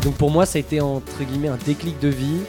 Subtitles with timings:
[0.00, 2.40] Et donc pour moi, ça a été entre guillemets un déclic de vie.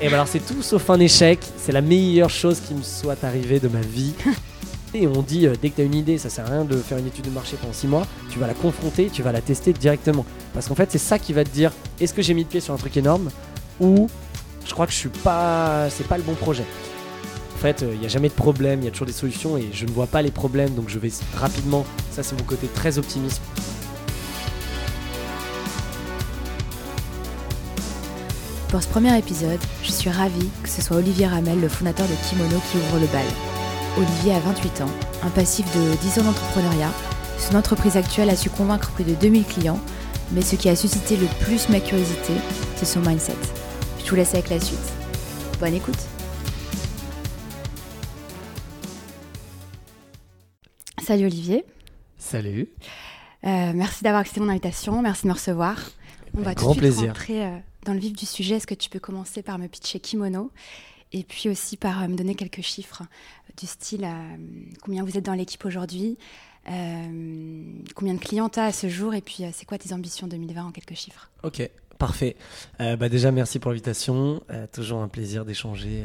[0.00, 1.40] Et ben alors c'est tout sauf un échec.
[1.56, 4.14] C'est la meilleure chose qui me soit arrivée de ma vie.
[4.94, 6.76] Et on dit, euh, dès que tu as une idée, ça sert à rien de
[6.76, 9.40] faire une étude de marché pendant 6 mois, tu vas la confronter, tu vas la
[9.40, 10.24] tester directement.
[10.52, 12.60] Parce qu'en fait, c'est ça qui va te dire, est-ce que j'ai mis le pied
[12.60, 13.30] sur un truc énorme
[13.80, 14.08] ou
[14.66, 16.64] je crois que je suis pas, c'est pas le bon projet.
[17.54, 19.68] En fait, il n'y a jamais de problème, il y a toujours des solutions et
[19.72, 22.98] je ne vois pas les problèmes, donc je vais rapidement, ça c'est mon côté très
[22.98, 23.40] optimiste.
[28.70, 32.14] Pour ce premier épisode, je suis ravie que ce soit Olivier Ramel, le fondateur de
[32.28, 33.26] Kimono, qui ouvre le bal.
[33.98, 34.90] Olivier a 28 ans,
[35.24, 36.92] un passif de 10 ans d'entrepreneuriat.
[37.36, 39.80] Son entreprise actuelle a su convaincre plus de 2000 clients,
[40.30, 42.32] mais ce qui a suscité le plus ma curiosité,
[42.76, 43.34] c'est son mindset.
[44.04, 44.78] Je vous laisse avec la suite.
[45.58, 45.98] Bonne écoute
[51.02, 51.64] Salut Olivier.
[52.18, 52.68] Salut.
[53.44, 55.76] Euh, merci d'avoir accepté mon invitation, merci de me recevoir.
[56.38, 57.08] On va grand tout de suite plaisir.
[57.08, 58.56] rentrer euh, dans le vif du sujet.
[58.56, 60.50] Est-ce que tu peux commencer par me pitcher Kimono
[61.12, 63.02] et puis aussi par euh, me donner quelques chiffres
[63.58, 64.06] du style
[64.82, 66.16] combien vous êtes dans l'équipe aujourd'hui,
[66.64, 70.66] combien de clients tu as à ce jour et puis c'est quoi tes ambitions 2020
[70.66, 71.30] en quelques chiffres?
[71.42, 72.36] Ok, parfait.
[72.78, 74.40] bah déjà, merci pour l'invitation.
[74.72, 76.04] toujours un plaisir d'échanger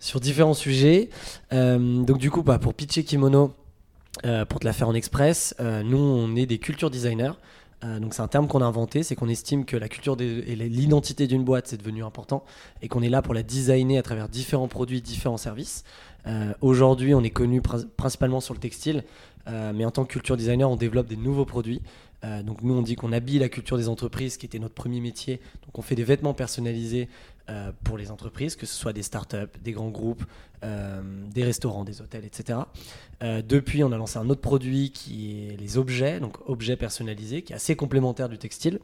[0.00, 1.08] sur différents sujets.
[1.52, 3.54] donc du coup, bah, pour pitcher Kimono,
[4.48, 7.32] pour te la faire en express, nous, on est des culture designers.
[7.84, 10.54] Euh, donc c'est un terme qu'on a inventé, c'est qu'on estime que la culture et
[10.56, 12.44] l'identité d'une boîte c'est devenu important
[12.80, 15.84] et qu'on est là pour la designer à travers différents produits, différents services.
[16.26, 17.60] Euh, aujourd'hui, on est connu
[17.96, 19.02] principalement sur le textile,
[19.48, 21.82] euh, mais en tant que culture designer, on développe des nouveaux produits.
[22.44, 25.40] donc nous, on dit qu'on habille la culture des entreprises, qui était notre premier métier.
[25.64, 27.08] Donc on fait des vêtements personnalisés
[27.50, 30.22] euh, pour les entreprises, que ce soit des startups, des grands groupes,
[30.62, 31.02] euh,
[31.34, 32.60] des restaurants, des hôtels, etc.
[33.24, 37.42] Euh, depuis, on a lancé un autre produit qui est les objets, donc objets personnalisés,
[37.42, 38.78] qui est assez complémentaire du textile.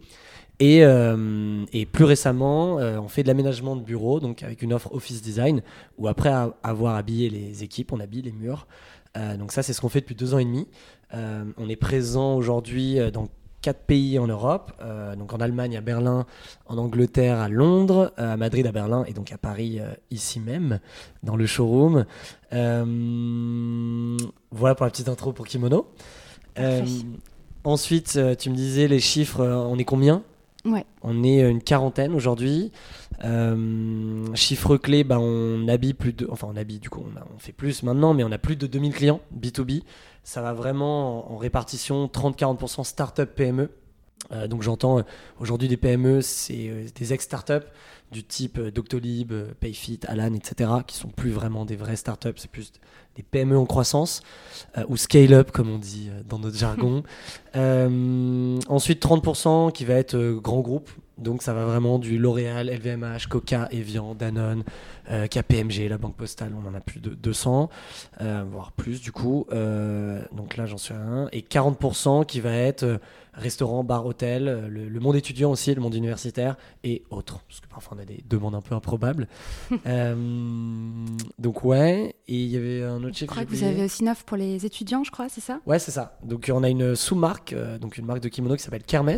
[0.59, 5.23] Et, et plus récemment, on fait de l'aménagement de bureaux, donc avec une offre Office
[5.23, 5.63] Design,
[5.99, 6.33] où après
[6.65, 8.67] avoir habillé les équipes, on habille les murs.
[9.15, 10.69] Donc ça, c'est ce qu'on fait depuis deux ans et demi.
[11.13, 13.29] on est présent aujourd'hui dans
[13.63, 16.27] quatre pays en Europe, euh, donc en Allemagne, à Berlin,
[16.67, 20.41] en Angleterre, à Londres, euh, à Madrid, à Berlin et donc à Paris, euh, ici
[20.41, 20.81] même,
[21.23, 22.05] dans le showroom.
[22.51, 22.97] voilà
[24.75, 25.87] pour la petite intro pour Kimono.
[27.65, 30.23] ensuite, tu me disais les chiffres, on est combien?
[30.65, 30.85] Ouais.
[31.03, 32.73] On est une quarantaine aujourd'hui.
[34.35, 36.29] Chiffre clé, bah, on habille plus de.
[36.31, 38.67] Enfin, on habille, du coup, on, on, fait plus maintenant, mais on a plus de
[38.67, 39.83] 2000 clients B2B
[40.29, 43.71] ça va vraiment en, répartition 30-40% start-up PME.
[44.31, 45.03] Euh, donc j'entends euh,
[45.41, 47.67] aujourd'hui des PME, c'est euh, des ex-startups
[48.13, 52.73] du type Doctolib, Payfit, Alan, etc., qui sont plus vraiment des vraies startups, c'est plus
[53.17, 54.23] des PME en croissance,
[54.89, 57.03] ou scale-up comme on dit dans notre jargon.
[57.55, 63.69] ensuite 30% qui va être grand groupe, donc ça va vraiment du L'Oréal, LVMH, Coca,
[63.71, 64.63] Evian, Danone,
[65.11, 67.69] euh, KPMG, la Banque Postale, on en a plus de 200,
[68.21, 69.47] euh, voire plus du coup.
[69.53, 71.29] Euh, donc là j'en suis à un.
[71.33, 73.01] Et 40% qui va être
[73.39, 77.41] restaurant, bar, hôtel, le, monde étudiant aussi, le monde universitaire et autres.
[77.49, 79.29] Parce que parfois on a des demandes un peu improbables.
[81.39, 83.33] donc ouais, et il y avait un autre chiffre.
[83.33, 85.61] Je crois que vous avez aussi une offre pour les étudiants, je crois, c'est ça?
[85.67, 86.19] Ouais, c'est ça.
[86.23, 89.09] Donc on a une sous-marque, donc une marque de kimono qui s'appelle Kermes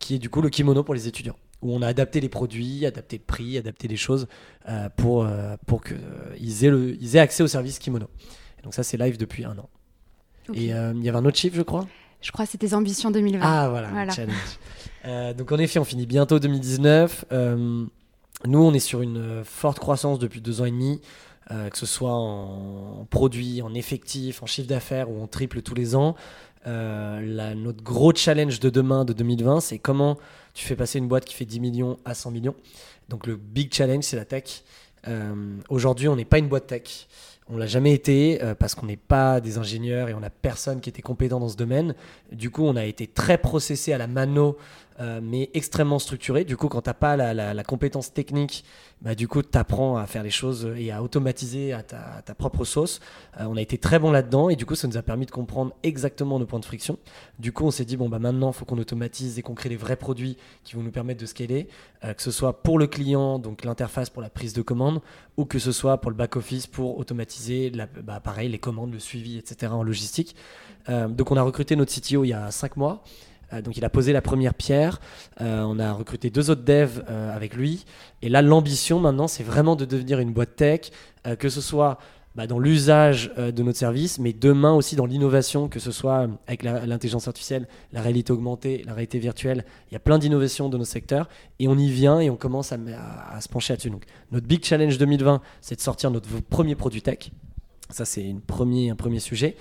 [0.00, 2.84] qui est du coup le kimono pour les étudiants, où on a adapté les produits,
[2.86, 4.26] adapté le prix, adapté les choses
[4.68, 8.08] euh, pour, euh, pour qu'ils euh, aient, le, ils aient accès au service kimono.
[8.64, 9.68] donc ça, c'est live depuis un an.
[10.52, 11.86] Et il y avait un autre chiffre, je crois?
[12.20, 13.40] Je crois que c'était Ambition 2020.
[13.42, 15.36] Ah voilà, challenge.
[15.36, 17.26] donc en effet, on finit bientôt 2019.
[17.30, 17.88] nous,
[18.46, 21.00] on est sur une forte croissance depuis deux ans et demi.
[21.48, 25.94] que ce soit en produits, en effectifs, en chiffre d'affaires, où on triple tous les
[25.96, 26.14] ans.
[26.66, 30.18] Euh, notre gros challenge de demain, de 2020, c'est comment
[30.54, 32.54] tu fais passer une boîte qui fait 10 millions à 100 millions.
[33.08, 34.62] Donc le big challenge, c'est la tech.
[35.08, 37.08] Euh, aujourd'hui, on n'est pas une boîte tech.
[37.52, 40.80] On l'a jamais été euh, parce qu'on n'est pas des ingénieurs et on n'a personne
[40.80, 41.94] qui était compétent dans ce domaine.
[42.30, 44.56] Du coup, on a été très processé à la mano
[45.00, 46.44] euh, mais extrêmement structuré.
[46.44, 48.64] Du coup, quand tu n'as pas la, compétence technique,
[49.00, 52.64] bah, du coup, tu apprends à faire les choses et à automatiser à ta, propre
[52.64, 53.00] sauce.
[53.38, 55.30] Euh, on a été très bon là-dedans et du coup, ça nous a permis de
[55.30, 56.98] comprendre exactement nos points de friction.
[57.38, 59.76] Du coup, on s'est dit, bon, bah, maintenant, faut qu'on automatise et qu'on crée les
[59.76, 61.68] vrais produits qui vont nous permettre de scaler,
[62.04, 65.00] euh, que ce soit pour le client, donc l'interface pour la prise de commande,
[65.38, 68.98] ou que ce soit pour le back-office pour automatiser, la, bah, pareil, les commandes, le
[68.98, 69.72] suivi, etc.
[69.72, 70.36] en logistique.
[70.88, 73.02] donc, on a recruté notre CTO il y a cinq mois.
[73.52, 75.00] Euh, donc il a posé la première pierre.
[75.40, 77.84] Euh, on a recruté deux autres devs euh, avec lui.
[78.22, 80.90] Et là, l'ambition maintenant, c'est vraiment de devenir une boîte tech,
[81.38, 81.98] que ce soit
[82.34, 86.62] bah, dans l'usage de notre service, mais demain aussi dans l'innovation, que ce soit avec
[86.62, 89.64] l'intelligence artificielle, la réalité augmentée, la réalité virtuelle.
[89.90, 92.72] Il y a plein d'innovations de nos secteurs et on y vient et on commence
[92.72, 92.78] à,
[93.32, 93.90] à- se pencher là-dessus.
[93.90, 97.30] Donc, notre big challenge 2020, c'est de sortir notre premier produit tech.
[97.90, 99.56] Ça, c'est un premier sujet.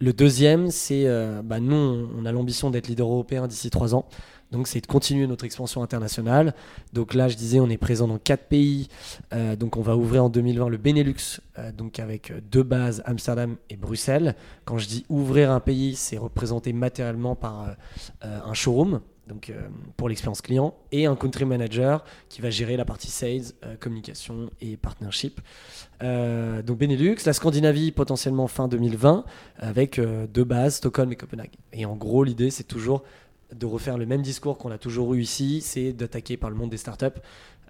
[0.00, 3.94] Le deuxième, c'est euh, bah, nous, on on a l'ambition d'être leader européen d'ici trois
[3.94, 4.06] ans.
[4.54, 6.54] Donc, c'est de continuer notre expansion internationale.
[6.92, 8.86] Donc là, je disais, on est présent dans quatre pays.
[9.32, 13.02] Euh, donc, on va ouvrir en 2020 le Benelux, euh, donc avec euh, deux bases,
[13.04, 14.36] Amsterdam et Bruxelles.
[14.64, 17.74] Quand je dis ouvrir un pays, c'est représenté matériellement par
[18.22, 19.00] un showroom.
[19.26, 19.50] Donc
[19.96, 24.76] pour l'expérience client et un country manager qui va gérer la partie sales, communication et
[24.76, 25.40] partnership.
[26.00, 29.24] Donc Benelux, la Scandinavie potentiellement fin 2020
[29.58, 31.54] avec deux bases, Stockholm et Copenhague.
[31.72, 33.02] Et en gros, l'idée c'est toujours
[33.52, 36.70] de refaire le même discours qu'on a toujours eu ici, c'est d'attaquer par le monde
[36.70, 37.06] des startups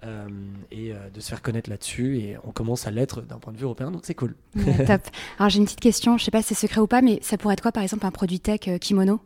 [0.03, 0.27] euh,
[0.71, 2.17] et euh, de se faire connaître là-dessus.
[2.19, 4.35] Et on commence à l'être d'un point de vue européen, donc c'est cool.
[4.55, 5.01] Ouais, top.
[5.39, 7.37] Alors j'ai une petite question, je sais pas si c'est secret ou pas, mais ça
[7.37, 9.19] pourrait être quoi par exemple un produit tech euh, kimono?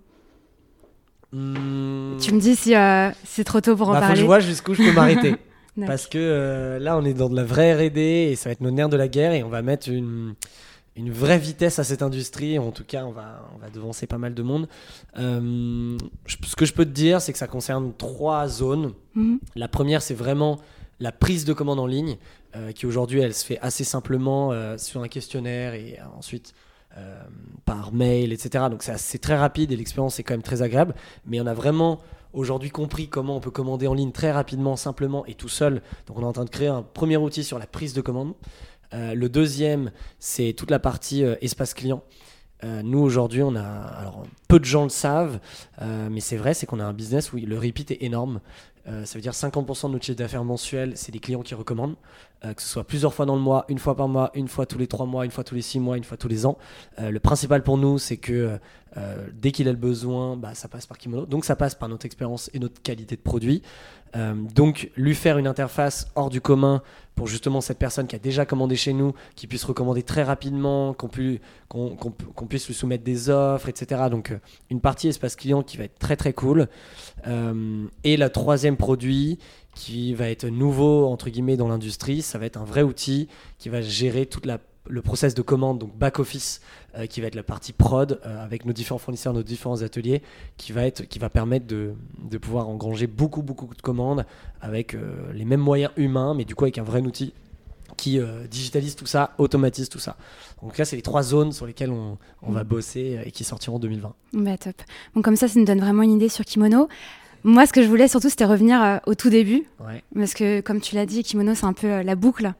[1.31, 2.73] Hmm, Tu me dis si
[3.23, 4.21] c'est trop tôt pour en bah, faut que parler.
[4.21, 5.35] je vois jusqu'où je peux m'arrêter.
[5.85, 8.71] Parce que là, on est dans de la vraie RD et ça va être nos
[8.71, 10.33] nerfs de la guerre et on va mettre une,
[10.99, 12.59] une vraie vitesse à cette industrie.
[12.59, 14.67] En tout cas, on va, on va devancer pas mal de monde.
[15.17, 18.93] Euh, je- ce que je peux te dire, c'est que ça concerne trois zones.
[19.15, 19.39] Mhm.
[19.55, 20.59] La première, c'est vraiment
[20.99, 22.17] la prise de commande en ligne,
[22.55, 26.53] euh, qui aujourd'hui, elle se fait assez simplement euh, sur un questionnaire et ensuite
[27.65, 28.65] par mail, etc.
[28.69, 30.95] Donc c'est très rapide et l'expérience est quand même très agréable.
[31.25, 31.99] Mais on a vraiment
[32.33, 35.81] aujourd'hui compris comment on peut commander en ligne très rapidement, simplement et tout seul.
[36.07, 38.33] Donc on est en train de créer un premier outil sur la prise de commande.
[38.93, 42.03] Euh, le deuxième, c'est toute la partie euh, espace client.
[42.63, 45.39] Euh, nous aujourd'hui, on a, alors peu de gens le savent,
[45.81, 48.41] mais c'est vrai, c'est qu'on a un business où le repeat est énorme.
[48.85, 51.95] Ça veut dire 50% de notre chiffre d'affaires mensuel, c'est des clients qui recommandent,
[52.41, 54.79] que ce soit plusieurs fois dans le mois, une fois par mois, une fois tous
[54.79, 56.57] les trois mois, une fois tous les six mois, une fois tous les ans.
[56.97, 58.57] Le principal pour nous, c'est que
[58.97, 61.25] euh, dès qu'il a le besoin, bah, ça passe par Kimono.
[61.25, 63.61] Donc ça passe par notre expérience et notre qualité de produit.
[64.15, 66.81] Euh, donc lui faire une interface hors du commun
[67.13, 70.93] pour justement cette personne qui a déjà commandé chez nous, qui puisse recommander très rapidement,
[70.93, 74.03] qu'on pu- qu'on- qu'on- qu'on puisse lui soumettre des offres, etc.
[74.09, 74.39] Donc euh,
[74.71, 76.67] une partie espace client qui va être très très cool.
[78.03, 79.37] Et le troisième produit
[79.75, 83.27] qui va être nouveau entre guillemets dans l'industrie, ça va être un vrai outil
[83.59, 84.57] qui va gérer toute la
[84.89, 86.61] le process de commande, donc back office,
[86.97, 90.21] euh, qui va être la partie prod euh, avec nos différents fournisseurs, nos différents ateliers,
[90.57, 91.93] qui va être, qui va permettre de,
[92.29, 94.25] de pouvoir engranger beaucoup beaucoup de commandes
[94.59, 97.33] avec euh, les mêmes moyens humains, mais du coup avec un vrai outil
[97.97, 98.17] qui
[98.49, 100.15] digitalise tout ça, automatise tout ça.
[100.61, 103.75] Donc là, c'est les trois zones sur lesquelles on, on va bosser et qui sortiront
[103.75, 104.13] en 2020.
[104.31, 104.75] Bah, top.
[105.13, 106.87] Bon, comme ça, ça nous donne vraiment une idée sur Kimono.
[107.43, 109.65] Moi, ce que je voulais surtout, c'était revenir au tout début.
[109.81, 112.53] Ouais, Parce que, comme tu l'as dit, Kimono, c'est un peu la boucle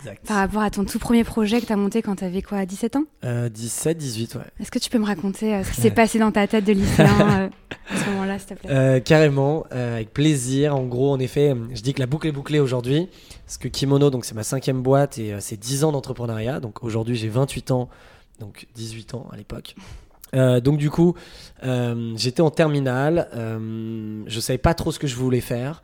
[0.00, 0.26] exact.
[0.26, 2.66] par rapport à ton tout premier projet que tu as monté quand tu avais quoi,
[2.66, 3.04] 17 ans?
[3.24, 4.40] Euh, 17, 18, ouais.
[4.60, 6.72] Est-ce que tu peux me raconter euh, ce qui s'est passé dans ta tête de
[6.72, 7.48] lycéen euh,
[7.90, 8.70] à ce moment-là, s'il te plaît?
[8.70, 10.76] Euh, carrément, avec plaisir.
[10.76, 13.08] En gros, en effet, je dis que la boucle est bouclée aujourd'hui.
[13.46, 16.60] Parce que Kimono, donc c'est ma cinquième boîte et c'est 10 ans d'entrepreneuriat.
[16.60, 17.88] Donc aujourd'hui, j'ai 28 ans,
[18.38, 19.74] donc 18 ans à l'époque.
[20.34, 21.14] Euh, donc du coup,
[21.64, 23.28] euh, j'étais en terminale.
[23.34, 25.82] Euh, je savais pas trop ce que je voulais faire.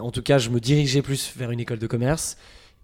[0.00, 2.36] En tout cas, je me dirigeais plus vers une école de commerce.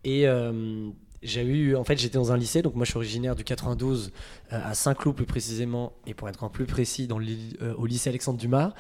[0.05, 0.91] Et euh,
[1.23, 2.63] j'ai eu, en fait, j'étais dans un lycée.
[2.63, 4.13] Donc moi, je suis originaire du 92
[4.53, 8.11] euh, à Saint-Cloud plus précisément, et pour être encore plus précis, dans euh, au lycée
[8.11, 8.75] Alexandre Dumas.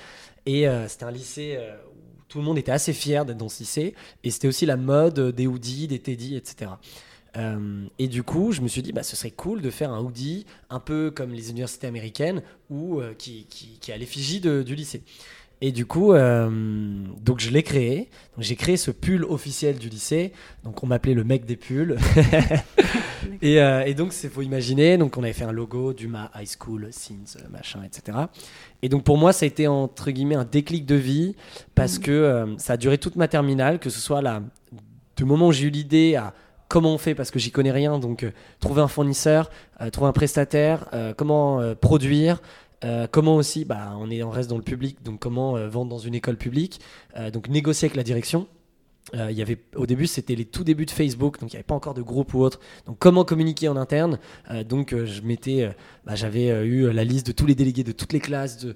[0.46, 1.58] Et c'était un lycée
[1.92, 3.94] où tout le monde était assez fier d'être dans ce lycée.
[4.24, 6.70] Et c'était aussi la mode des hoodies, des teddy, etc.
[7.98, 10.46] Et du coup, je me suis dit, bah, ce serait cool de faire un hoodie
[10.70, 15.02] un peu comme les universités américaines ou qui, qui, l'effigie du lycée.
[15.60, 16.48] Et du coup, euh,
[17.20, 18.08] donc je l'ai créé.
[18.36, 20.32] Donc j'ai créé ce pull officiel du lycée.
[20.62, 21.96] Donc on m'appelait le mec des pulls.
[23.42, 24.98] et, euh, et donc c'est faut imaginer.
[24.98, 28.16] Donc on avait fait un logo du ma high school, since euh, machin, etc.
[28.82, 31.34] Et donc pour moi, ça a été entre guillemets un déclic de vie
[31.74, 32.04] parce Mhm.
[32.04, 34.42] que euh, ça a duré toute ma terminale, que ce soit la,
[35.16, 36.34] du moment où j'ai eu l'idée à
[36.68, 37.98] comment on fait parce que j'y connais rien.
[37.98, 38.24] Donc
[38.60, 39.50] trouver un fournisseur,
[39.90, 40.86] trouver un prestataire,
[41.16, 42.40] comment produire.
[42.84, 45.98] Euh, comment aussi, bah, on, est, reste dans le public, donc comment euh, vendre dans
[45.98, 46.80] une école publique,
[47.16, 48.46] euh, donc négocier avec la direction.
[49.14, 51.62] Il y avait, au début, c'était les tout débuts de Facebook, donc il n'y avait
[51.62, 52.60] pas encore de groupe ou autre.
[52.84, 54.18] Donc comment communiquer en interne?
[54.68, 58.66] Donc bah, j'avais eu la liste de tous les délégués de toutes les classes,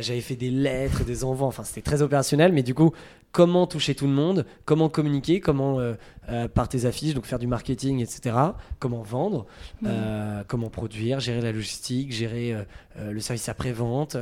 [0.00, 2.94] j'avais fait des lettres, des envois, enfin c'était très opérationnel, mais du coup
[3.34, 5.94] comment toucher tout le monde, comment communiquer, comment euh,
[6.28, 8.36] euh, par tes affiches, donc faire du marketing, etc.
[8.78, 9.46] Comment vendre,
[9.84, 12.56] euh, comment produire, gérer la logistique, gérer
[12.96, 14.16] le service après-vente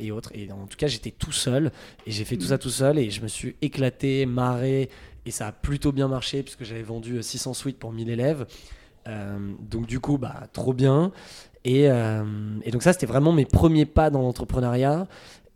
[0.00, 0.32] et autres.
[0.34, 1.70] Et en tout cas, j'étais tout seul
[2.04, 4.90] et j'ai fait tout ça tout seul et je me suis éclaté, marré
[5.24, 8.44] et ça a plutôt bien marché puisque j'avais vendu euh, 600 suites pour 1000 élèves.
[9.70, 11.12] donc du coup, bah, trop bien.
[11.64, 15.06] Et, et donc ça, c'était vraiment mes premiers pas dans l'entrepreneuriat.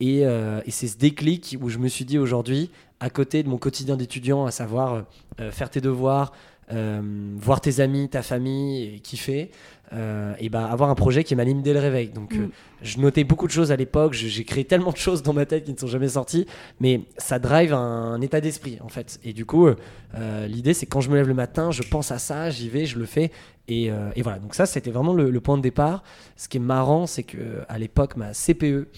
[0.01, 2.71] Et, et c'est ce déclic où je me suis dit aujourd'hui,
[3.03, 5.05] à côté de mon quotidien d'étudiant, à savoir
[5.51, 6.33] faire tes devoirs,
[6.71, 9.51] voir tes amis, ta famille, et kiffer,
[9.95, 12.09] euh, et bah, avoir un projet qui m'anime dès le réveil.
[12.09, 12.51] Donc, euh, mm.
[12.83, 14.15] je notais beaucoup de choses à l'époque.
[14.15, 16.47] J'ai créé tellement de choses dans ma tête qui ne sont jamais sorties,
[16.81, 19.21] mais ça drive un, état d'esprit en fait.
[19.23, 22.19] Et du coup, euh, l'idée c'est quand je me lève le matin, je pense à
[22.19, 23.31] ça, j'y vais, je le fais.
[23.69, 24.39] Et, et voilà.
[24.39, 26.03] Donc ça, c'était vraiment le, point de départ.
[26.37, 28.89] Ce qui est marrant, c'est que à l'époque, ma CPE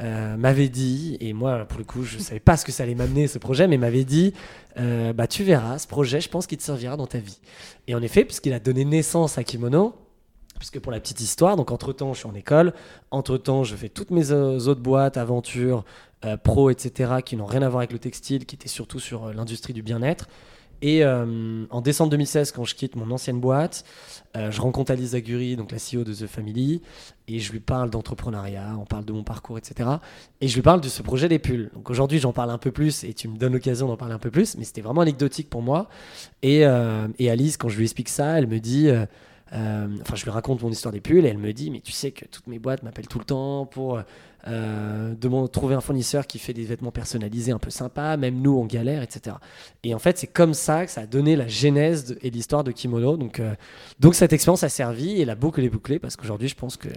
[0.00, 3.26] m'avait dit, et moi pour le coup je savais pas ce que ça allait m'amener
[3.26, 4.32] ce projet, mais m'avait dit,
[4.76, 7.38] bah tu verras, ce projet, je pense qu'il te servira dans ta vie.
[7.86, 9.94] Et en effet, puisqu'il a donné naissance à Kimono,
[10.60, 12.74] Puisque pour la petite histoire, donc entre-temps, je suis en école.
[13.10, 15.86] Entre-temps, je fais toutes mes euh, autres boîtes, aventures,
[16.26, 19.24] euh, pro, etc., qui n'ont rien à voir avec le textile, qui étaient surtout sur
[19.24, 20.28] euh, l'industrie du bien-être.
[20.82, 23.84] Et en décembre 2016, quand je quitte mon ancienne boîte,
[24.34, 26.80] je rencontre Alice Zaguri, donc la CEO de The Family,
[27.28, 29.88] et je lui parle d'entrepreneuriat, on parle de mon parcours, etc.
[30.40, 31.70] Et je lui parle de ce projet des pulls.
[31.74, 34.18] Donc aujourd'hui, j'en parle un peu plus, et tu me donnes l'occasion d'en parler un
[34.18, 35.88] peu plus, mais c'était vraiment anecdotique pour moi.
[36.42, 36.60] Et,
[37.18, 38.88] et, Alice, quand je lui explique ça, elle me dit...
[39.52, 41.92] Euh, enfin, je lui raconte mon histoire des pulls et elle me dit Mais tu
[41.92, 44.00] sais que toutes mes boîtes m'appellent tout le temps pour
[44.46, 48.64] euh, trouver un fournisseur qui fait des vêtements personnalisés un peu sympas, même nous on
[48.64, 49.36] galère, etc.
[49.82, 52.70] Et en fait, c'est comme ça que ça a donné la genèse et l'histoire de
[52.70, 53.16] Kimono.
[53.16, 53.54] Donc, euh,
[53.98, 56.88] donc cette expérience a servi et la boucle est bouclée parce qu'aujourd'hui, je pense que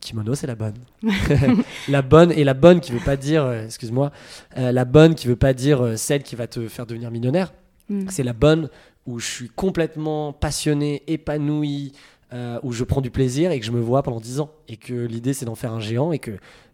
[0.00, 0.78] Kimono, c'est la bonne.
[1.88, 4.10] la bonne et la bonne qui veut pas dire, excuse-moi,
[4.56, 7.52] la bonne qui veut pas dire celle qui va te faire devenir millionnaire.
[7.90, 8.06] Mm.
[8.08, 8.70] C'est la bonne
[9.06, 11.92] où je suis complètement passionné, épanoui,
[12.32, 14.50] euh, où je prends du plaisir et que je me vois pendant 10 ans.
[14.68, 16.32] Et que l'idée, c'est d'en faire un géant et que,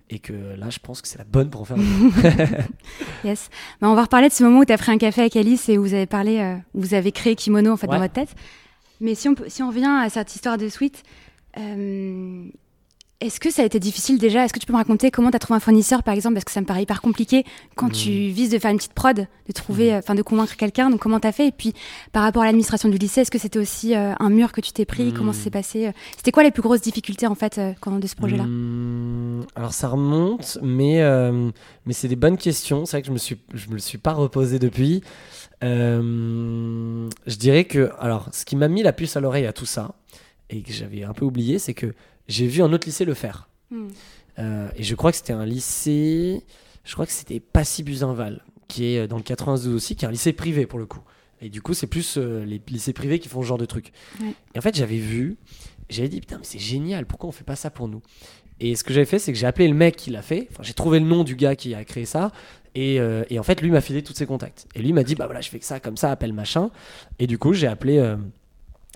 [0.09, 2.65] et que là, je pense que c'est la bonne pour en faire un
[3.25, 3.51] Yes.
[3.81, 5.69] Bah, on va reparler de ce moment où tu as pris un café avec Alice
[5.69, 8.35] et où vous avez parlé, euh, vous avez créé Kimono en fait, dans votre tête.
[9.01, 11.03] Mais si on, si on revient à cette histoire de suite,
[11.59, 12.45] euh,
[13.21, 14.45] est-ce que ça a été difficile déjà?
[14.45, 16.35] Est-ce que tu peux me raconter comment tu as trouvé un fournisseur par exemple?
[16.35, 17.45] Parce que ça me paraît hyper compliqué
[17.77, 19.99] quand tu vises de faire une petite prod, de trouver, hmm.
[19.99, 20.89] enfin de convaincre quelqu'un.
[20.89, 21.49] Donc comment tu as fait?
[21.49, 21.75] Et puis
[22.13, 24.73] par rapport à l'administration du lycée, est-ce que c'était aussi euh, un mur que tu
[24.73, 25.13] t'es pris?
[25.13, 25.93] Comment ça s'est passé?
[26.17, 28.45] C'était quoi les plus grosses difficultés en fait euh, quand, de ce projet-là?
[29.55, 31.51] Alors ça remonte, mais, euh,
[31.85, 32.87] mais c'est des bonnes questions.
[32.87, 35.03] C'est vrai que je me suis, je me le suis pas reposé depuis.
[35.61, 39.95] je dirais que alors ce qui m'a mis la puce à l'oreille à tout ça
[40.49, 41.95] et que j'avais un peu oublié, c'est que
[42.31, 43.49] j'ai vu un autre lycée le faire.
[43.71, 43.89] Hmm.
[44.39, 46.43] Euh, et je crois que c'était un lycée,
[46.85, 50.13] je crois que c'était Passy-Buzinval, qui est euh, dans le 92 aussi, qui est un
[50.13, 51.03] lycée privé pour le coup.
[51.43, 53.93] Et du coup, c'est plus euh, les lycées privés qui font ce genre de trucs.
[54.55, 55.37] Et en fait, j'avais vu,
[55.89, 58.03] j'avais dit, putain, mais c'est génial, pourquoi on fait pas ça pour nous?
[58.61, 60.63] Et ce que j'avais fait, c'est que j'ai appelé le mec qui l'a fait, enfin,
[60.63, 62.31] j'ai trouvé le nom du gars qui a créé ça,
[62.75, 62.97] et,
[63.31, 64.69] et en fait, lui m'a filé tous ses contacts.
[64.75, 66.71] Et lui m'a dit, bah voilà, je fais que ça, comme ça, appelle machin.
[67.19, 68.17] Et du coup, j'ai appelé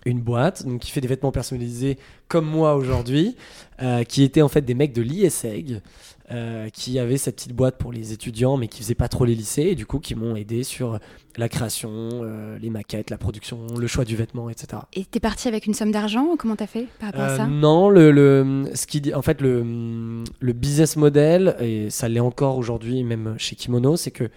[0.05, 3.37] une boîte donc, qui fait des vêtements personnalisés comme moi aujourd'hui,
[3.83, 5.81] euh, qui étaient en fait des mecs de l'ISEG,
[6.31, 9.35] euh, qui avaient cette petite boîte pour les étudiants, mais qui faisaient pas trop les
[9.35, 10.99] lycées, et du coup qui m'ont aidé sur
[11.37, 14.83] la création, euh, les maquettes, la production, le choix du vêtement, etc.
[14.95, 17.47] Et t'es parti avec une somme d'argent Comment t'as fait par rapport à ça?
[17.47, 22.57] Non, le, le, ce qui, en fait, le, le business model, et ça l'est encore
[22.57, 24.31] aujourd'hui, même chez Kimono, c'est que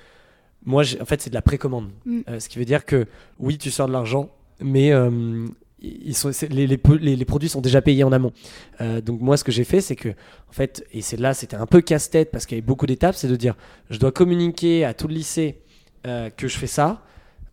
[0.65, 1.89] moi, en fait, c'est de la précommande.
[2.05, 2.21] Mm.
[2.39, 3.05] ce qui veut dire que
[3.39, 4.29] oui, tu sors de l'argent,
[4.61, 5.47] mais euh,
[5.79, 8.31] les, produits sont déjà payés en amont.
[8.81, 11.55] Euh, donc moi, ce que j'ai fait, c'est que, en fait, et c'est là, c'était
[11.55, 13.55] un peu casse-tête parce qu'il y avait beaucoup d'étapes, c'est de dire,
[13.89, 15.61] je dois communiquer à tout le lycée
[16.05, 17.03] euh, que je fais ça.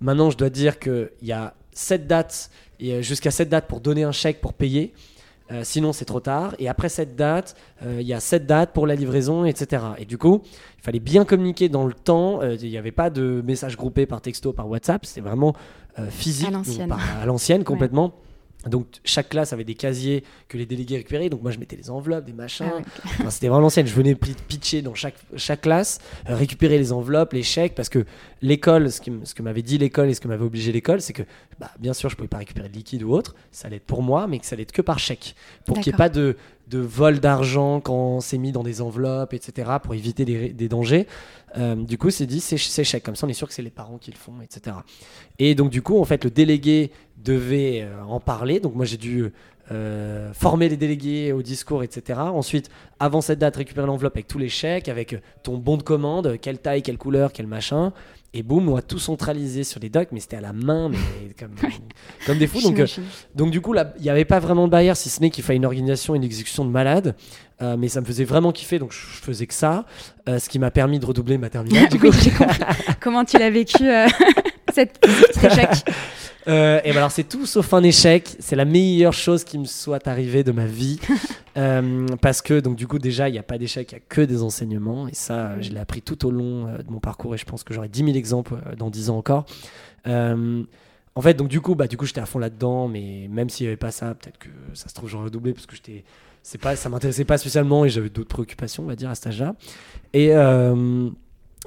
[0.00, 4.04] Maintenant, je dois dire qu'il y a cette dates, et jusqu'à cette date pour donner
[4.04, 4.92] un chèque pour payer.
[5.62, 6.54] sinon, c'est trop tard.
[6.58, 9.82] Et après cette date, il y a cette date pour la livraison, etc.
[9.98, 10.42] Et du coup,
[10.78, 12.42] il fallait bien communiquer dans le temps.
[12.42, 15.06] Il n'y avait pas de messages groupés par texto, par WhatsApp.
[15.06, 15.54] C'était vraiment
[16.10, 18.14] physique, à l'ancienne complètement.
[18.68, 21.28] Donc chaque classe avait des casiers que les délégués récupéraient.
[21.28, 22.66] Donc moi je mettais les enveloppes, des machins.
[23.20, 23.86] Ah c'était vraiment l'ancienne.
[23.86, 28.04] Je venais pitcher dans chaque, chaque classe, euh, récupérer les enveloppes, les chèques, parce que
[28.42, 31.22] l'école, ce, ce que m'avait dit l'école et ce que m'avait obligé l'école, c'est que
[31.60, 34.02] bah, bien sûr je pouvais pas récupérer de liquide ou autre, ça allait être pour
[34.02, 35.34] moi, mais que ça allait être que par chèque,
[35.66, 36.36] pour qu'il n'y ait pas de,
[36.68, 41.06] de vol d'argent quand c'est mis dans des enveloppes, etc., pour éviter des, dangers.
[41.56, 43.02] Euh, du coup, c'est dit, c'est chèque.
[43.02, 44.76] Comme ça, on est sûr que c'est les parents qui le font, etc.
[45.38, 48.60] Et donc, du coup, en fait, le délégué devait euh, en parler.
[48.60, 49.30] Donc, moi, j'ai dû
[49.70, 52.18] euh, former les délégués au discours, etc.
[52.20, 56.38] Ensuite, avant cette date, récupérer l'enveloppe avec tous les chèques, avec ton bon de commande,
[56.40, 57.92] quelle taille, quelle couleur, quel machin.
[58.36, 60.98] Et boum, on a tout centralisé sur les docs, mais c'était à la main, mais
[61.38, 61.54] comme,
[62.26, 62.60] comme des fous.
[62.60, 62.86] Donc, euh,
[63.36, 65.58] donc du coup, il n'y avait pas vraiment de barrière, si ce n'est qu'il fallait
[65.58, 67.14] une organisation, une exécution de malade.
[67.62, 69.84] Euh, mais ça me faisait vraiment kiffer, donc je, faisais que ça.
[70.28, 71.88] Euh, ce qui m'a permis de redoubler ma terminale.
[73.00, 73.84] Comment tu l'as vécu,
[74.74, 74.98] cette,
[75.32, 75.84] cet échec?
[76.46, 78.36] Euh, et ben alors c'est tout sauf un échec.
[78.38, 80.98] C'est la meilleure chose qui me soit arrivée de ma vie.
[81.56, 84.04] Euh, parce que donc du coup déjà il n'y a pas d'échec, il n'y a
[84.08, 85.06] que des enseignements.
[85.06, 87.62] Et ça je l'ai appris tout au long euh, de mon parcours et je pense
[87.62, 89.46] que j'aurai 10 000 exemples euh, dans 10 ans encore.
[90.08, 90.64] Euh,
[91.14, 92.88] en fait donc du coup bah du coup j'étais à fond là-dedans.
[92.88, 95.66] Mais même s'il n'y avait pas ça, peut-être que ça se trouve j'aurais redoublé parce
[95.66, 96.02] que j'étais
[96.42, 99.28] c'est pas ça m'intéressait pas spécialement et j'avais d'autres préoccupations on va dire à cet
[99.28, 99.54] âge-là.
[100.12, 101.08] Et euh,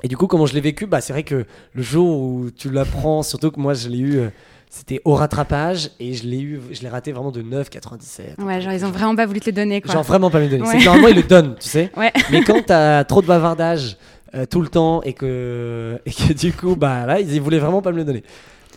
[0.04, 0.86] et du coup, comment je l'ai vécu?
[0.86, 4.18] Bah, C'est vrai que le jour où tu l'apprends, surtout que moi je l'ai eu,
[4.18, 4.30] euh,
[4.70, 8.44] c'était au rattrapage et je l'ai eu, je l'ai raté vraiment de 9,97.
[8.44, 9.94] Ouais, genre ils ont vraiment pas voulu te le donner quoi.
[9.94, 10.64] Genre vraiment pas me le donner.
[10.68, 10.84] Ouais.
[10.84, 11.92] Normalement ils le donnent, tu sais.
[11.96, 12.12] Ouais.
[12.32, 13.98] Mais quand t'as trop de bavardage
[14.36, 17.82] euh, tout le temps et que, et que du coup, bah là, ils voulaient vraiment
[17.82, 18.24] pas me le donner.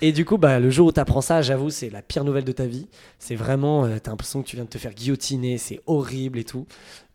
[0.02, 2.52] Et du coup, bah, le jour où t'apprends ça, j'avoue, c'est la pire nouvelle de
[2.52, 2.86] ta vie.
[3.18, 6.44] C'est vraiment, euh, t'as l'impression que tu viens de te faire guillotiner, c'est horrible et
[6.44, 6.66] tout.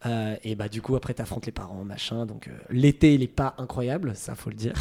[0.06, 2.28] Euh, et bah du coup, après, t'affrontes les parents, machin.
[2.28, 4.74] Donc euh, l'été, il est pas incroyable, ça faut le dire.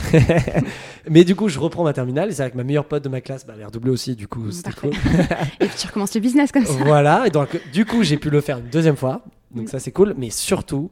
[1.09, 2.29] Mais du coup, je reprends ma terminale.
[2.29, 4.17] Et c'est avec ma meilleure pote de ma classe, bah, elle est aussi.
[4.17, 4.91] Du coup, c'était cool.
[5.61, 6.75] Et puis tu recommences le business comme ça.
[6.85, 7.27] voilà.
[7.27, 9.23] Et donc, du coup, j'ai pu le faire une deuxième fois.
[9.55, 10.15] Donc ça, c'est cool.
[10.19, 10.91] Mais surtout,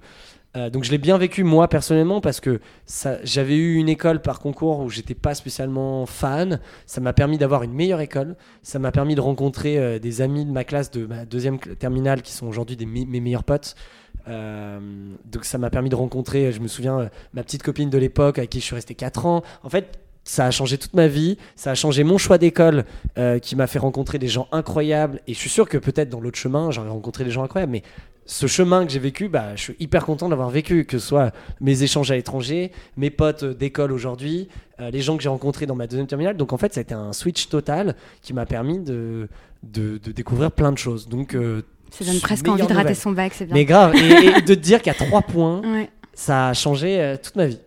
[0.55, 2.61] euh, donc je l'ai bien vécu moi personnellement parce que
[3.25, 6.61] j'avais eu une école par concours où j'étais pas spécialement fan.
[6.87, 8.37] Ça m'a permis d'avoir une meilleure école.
[8.63, 12.23] Ça m'a permis de rencontrer euh, des amis de ma classe de ma deuxième terminale
[12.23, 13.75] qui sont aujourd'hui mes meilleurs potes.
[14.29, 14.79] Euh,
[15.25, 18.51] donc ça m'a permis de rencontrer, je me souviens, ma petite copine de l'époque avec
[18.51, 19.43] qui je suis resté 4 ans.
[19.63, 22.85] En fait, ça a changé toute ma vie, ça a changé mon choix d'école
[23.41, 25.21] qui m'a fait rencontrer des gens incroyables.
[25.27, 27.73] Et je suis sûr que peut-être dans l'autre chemin, j'aurais rencontré des gens incroyables.
[27.73, 27.83] Mais
[28.25, 31.33] ce chemin que j'ai vécu, bah, je suis hyper content d'avoir vécu, que ce soit
[31.61, 34.49] mes échanges à l'étranger, mes potes d'école aujourd'hui,
[34.81, 36.37] euh, les gens que j'ai rencontrés dans ma deuxième terminale.
[36.37, 39.29] Donc en fait, ça a été un switch total qui m'a permis de,
[39.65, 41.09] de, de découvrir plein de choses.
[41.09, 43.55] Donc, euh, Ça donne presque envie de rater son bac, c'est bien.
[43.55, 45.91] Mais grave, et, et de te dire qu'à trois points, Ouais.
[46.15, 47.59] ça a changé euh, toute ma vie.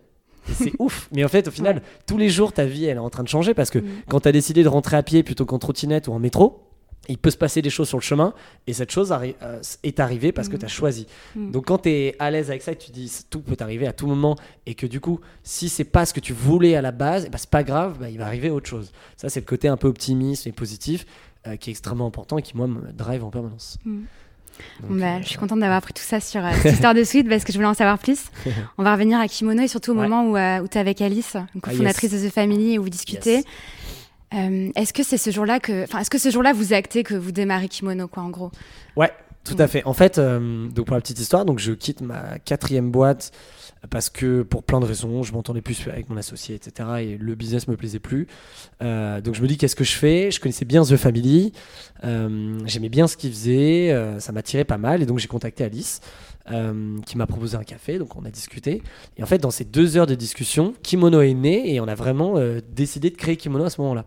[0.52, 1.08] C'est ouf.
[1.12, 3.28] Mais en fait, au final, tous les jours, ta vie, elle est en train de
[3.28, 3.84] changer parce que Mm.
[4.08, 6.62] quand tu as décidé de rentrer à pied plutôt qu'en trottinette ou en métro,
[7.08, 8.34] il peut se passer des choses sur le chemin
[8.66, 10.58] et cette chose arri- euh, est arrivée parce que Mm.
[10.60, 11.06] tu as choisi.
[11.36, 11.50] Mm.
[11.52, 13.86] Donc quand tu es à l'aise avec ça et que tu dis tout peut arriver
[13.86, 16.82] à tout moment et que du coup, si c'est pas ce que tu voulais à
[16.82, 18.92] la base, ben, c'est pas grave, bah, il va arriver autre chose.
[19.16, 21.06] Ça, c'est le côté un peu optimiste et positif
[21.46, 23.78] euh, qui est extrêmement important et qui, moi, me drive en permanence.
[23.84, 24.00] Mm.
[24.88, 27.04] Donc, bah, euh, je suis contente d'avoir appris tout ça sur euh, cette histoire de
[27.04, 28.30] suite parce que je voulais en savoir plus.
[28.78, 30.08] On va revenir à Kimono et surtout au Ouais.
[30.08, 32.82] moment où, euh, où tu es avec Alice, donc, Ah, fondatrice de The Family, où
[32.84, 33.34] vous discutez.
[33.34, 33.44] Yes.
[34.34, 37.14] Euh, est-ce que c'est ce jour-là que, enfin, est-ce que ce jour-là vous actez que
[37.14, 38.50] vous démarrez Kimono, quoi, en gros?
[38.96, 39.12] Ouais,
[39.44, 39.84] tout à fait.
[39.84, 43.30] En fait, euh, donc pour la petite histoire, donc je quitte ma quatrième boîte
[43.90, 46.88] parce que pour plein de raisons, je m'entendais plus avec mon associé, etc.
[47.00, 48.26] Et le business me plaisait plus.
[48.82, 50.32] Euh, donc je me dis qu'est-ce que je fais?
[50.32, 51.52] Je connaissais bien The Family,
[52.02, 56.00] euh, j'aimais bien ce qu'ils faisaient, ça m'attirait pas mal, et donc j'ai contacté Alice.
[56.50, 58.82] Euh, qui m'a proposé un café, donc on a discuté.
[59.16, 61.94] Et en fait, dans ces deux heures de discussion, Kimono est né et on a
[61.94, 64.04] vraiment euh, décidé de créer Kimono à ce moment-là.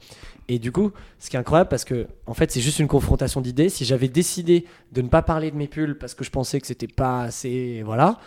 [0.48, 3.40] Et du coup, ce qui est incroyable, parce que en fait, c'est juste une confrontation
[3.40, 3.70] d'idées.
[3.70, 6.66] Si j'avais décidé de ne pas parler de mes pulls parce que je pensais que
[6.66, 8.18] c'était pas assez, voilà,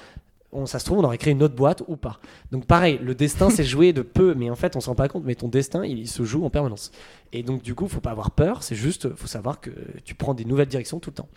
[0.52, 2.20] on, ça se trouve, on aurait créé une autre boîte ou pas.
[2.50, 5.08] Donc pareil, le destin s'est joué de peu, mais en fait, on s'en rend pas
[5.08, 5.24] compte.
[5.24, 6.92] Mais ton destin, il, se joue en permanence.
[7.32, 8.62] Et donc du coup, faut pas avoir peur.
[8.62, 9.70] C'est juste, faut savoir que
[10.04, 11.28] tu prends des nouvelles directions tout le temps.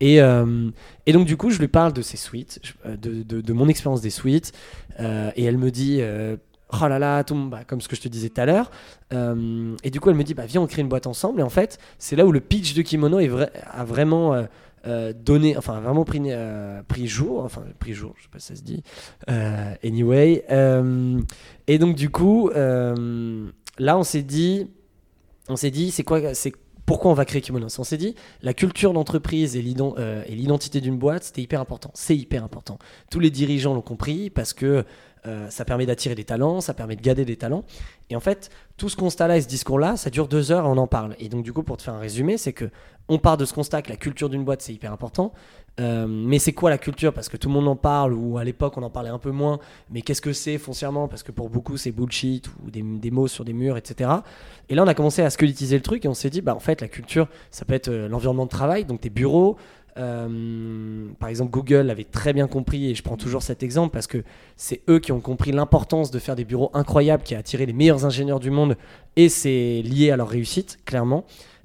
[0.00, 0.68] Et, euh,
[1.06, 4.00] et donc du coup, je lui parle de ces suites, euh, de, de- mon expérience
[4.00, 4.52] des suites,
[5.00, 6.02] euh, et elle me dit.
[6.82, 8.72] Oh là là, tout, bah, comme ce que je te disais tout à l'heure.
[9.12, 11.38] Et du coup, elle me dit, bah, viens, on crée une boîte ensemble.
[11.38, 14.34] Et en fait, c'est là où le pitch de Kimono est vrai- a vraiment
[14.86, 17.44] euh, donné, enfin, vraiment pris, euh, pris jour.
[17.44, 18.82] Enfin, pris jour, je sais pas si ça se dit.
[19.28, 20.44] Euh, anyway.
[21.66, 24.68] et donc, du coup, là, on s'est dit,
[25.48, 26.52] on s'est dit, c'est quoi, c'est
[26.86, 31.24] pourquoi on va créer Kimono On s'est dit, la culture d'entreprise et l'identité d'une boîte,
[31.24, 31.90] c'était hyper important.
[31.94, 32.78] C'est hyper important.
[33.10, 34.84] Tous les dirigeants l'ont compris parce que
[35.26, 37.64] euh, ça permet d'attirer des talents, ça permet de garder des talents.
[38.10, 40.78] Et en fait, tout ce constat-là et ce discours-là, ça dure deux heures et on
[40.78, 41.16] en parle.
[41.18, 42.70] Et donc, du coup, pour te faire un résumé, c'est que
[43.08, 45.32] on part de ce constat que la culture d'une boîte, c'est hyper important.
[45.78, 47.12] Euh, mais c'est quoi la culture?
[47.12, 49.30] Parce que tout le monde en parle, ou à l'époque, on en parlait un peu
[49.30, 49.58] moins.
[49.90, 51.06] Mais qu'est-ce que c'est foncièrement?
[51.06, 54.10] Parce que pour beaucoup, c'est bullshit ou des, mots sur des murs, etc.
[54.68, 56.60] Et là, on a commencé à squelettiser le truc et on s'est dit, bah, en
[56.60, 59.56] fait, la culture, ça peut être euh, l'environnement de travail, donc tes bureaux.
[59.98, 64.06] Euh, par exemple, Google avait très bien compris, et je prends toujours cet exemple parce
[64.06, 64.22] que
[64.56, 67.72] c'est eux qui ont compris l'importance de faire des bureaux incroyables qui a attiré les
[67.72, 68.76] meilleurs ingénieurs du monde
[69.16, 71.24] et c'est lié à leur réussite, clairement.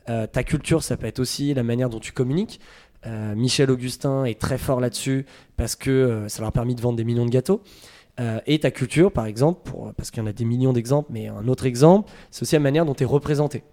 [0.10, 2.60] Euh, ta culture, ça peut être aussi la manière dont tu communiques.
[3.06, 5.26] Euh, Michel Augustin est très fort là-dessus
[5.58, 7.62] parce que ça leur a permis de vendre des millions de gâteaux.
[8.46, 11.48] Et ta culture, par exemple, parce qu'il y en a des millions d'exemples, mais un
[11.48, 13.64] autre exemple, c'est aussi la manière dont tu es représenté.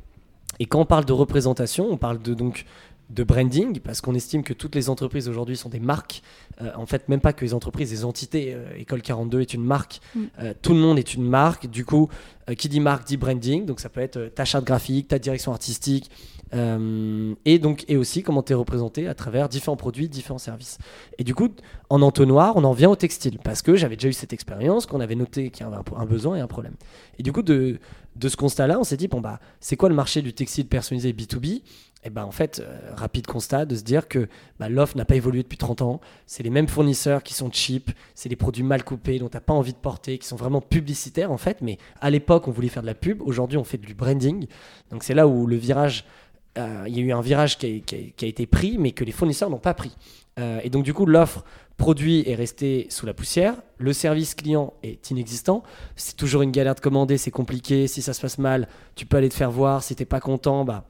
[0.59, 2.65] Et quand on parle de représentation, on parle de donc
[3.11, 6.23] de branding, parce qu'on estime que toutes les entreprises aujourd'hui sont des marques.
[6.61, 8.53] Euh, en fait, même pas que les entreprises, les entités.
[8.55, 10.01] Euh, École 42 est une marque.
[10.15, 10.21] Mm.
[10.41, 11.69] Euh, tout le monde est une marque.
[11.69, 12.09] Du coup,
[12.51, 13.65] euh, qui dit marque dit branding.
[13.65, 16.11] Donc ça peut être ta charte graphique, ta direction artistique.
[16.53, 20.79] et donc et aussi comment tu es représenté à travers différents produits, différents services.
[21.19, 21.49] Et du coup,
[21.91, 25.01] en entonnoir, on en vient au textile parce que j'avais déjà eu cette expérience, qu'on
[25.01, 26.75] avait noté qu'il y avait un, un besoin et un problème.
[27.19, 27.79] Et du coup, de,
[28.19, 31.13] de ce constat-là, on s'est dit bon bah c'est quoi le marché du textile personnalisé
[31.13, 31.63] B2B
[32.05, 34.29] et ben en fait, euh, rapide constat de se dire que
[34.61, 36.01] bah, l'offre n'a pas évolué depuis 30 ans.
[36.27, 39.41] C'est les mêmes fournisseurs qui sont cheap, c'est des produits mal coupés dont tu n'as
[39.41, 41.61] pas envie de porter, qui sont vraiment publicitaires en fait.
[41.61, 43.21] Mais à l'époque, on voulait faire de la pub.
[43.23, 44.47] Aujourd'hui, on fait du branding.
[44.91, 46.05] Donc c'est là où le virage,
[46.59, 49.51] euh, il y a eu un virage qui a, été pris, mais que les fournisseurs
[49.51, 49.97] n'ont pas pris.
[50.39, 51.45] Euh, et donc du coup, l'offre
[51.77, 53.55] produit est restée sous la poussière.
[53.79, 55.63] Le service client est inexistant.
[55.97, 57.87] C'est toujours une galère de commander, c'est compliqué.
[57.87, 59.83] Si ça se passe mal, tu peux aller te faire voir.
[59.83, 60.85] Si t'es pas content, bah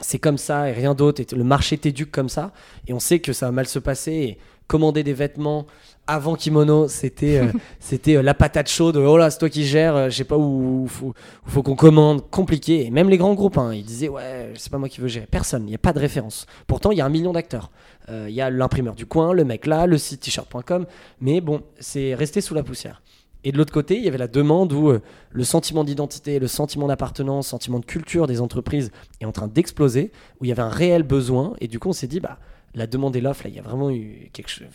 [0.00, 1.20] c'est comme ça et rien d'autre.
[1.20, 2.52] Et le marché t'éduque comme ça.
[2.86, 4.38] Et on sait que ça va mal se passer.
[4.68, 5.66] Commander des vêtements
[6.06, 8.96] avant kimono, c'était euh, c'était euh, la patate chaude.
[8.96, 9.96] Oh là, c'est toi qui gères.
[9.96, 11.08] euh, je sais pas où faut,
[11.46, 12.30] où faut qu'on commande.
[12.30, 12.86] Compliqué.
[12.86, 15.26] Et même les grands groupes, hein, ils disaient ouais, c'est pas moi qui veux gérer.
[15.30, 15.64] Personne.
[15.64, 16.46] Il n'y a pas de référence.
[16.66, 17.70] Pourtant, il y a un million d'acteurs.
[18.08, 20.86] Euh, Il y a l'imprimeur du coin, le mec là, le site t-shirt.com.
[21.20, 23.02] Mais bon, c'est resté sous la poussière.
[23.44, 25.00] Et de l'autre côté, il y avait la demande où euh,
[25.30, 29.46] le sentiment d'identité, le sentiment d'appartenance, le sentiment de culture des entreprises est en train
[29.46, 31.54] d'exploser, où il y avait un réel besoin.
[31.60, 32.38] Et du coup, on s'est dit, bah,
[32.74, 34.30] la demande et l'offre, là, il y a vraiment eu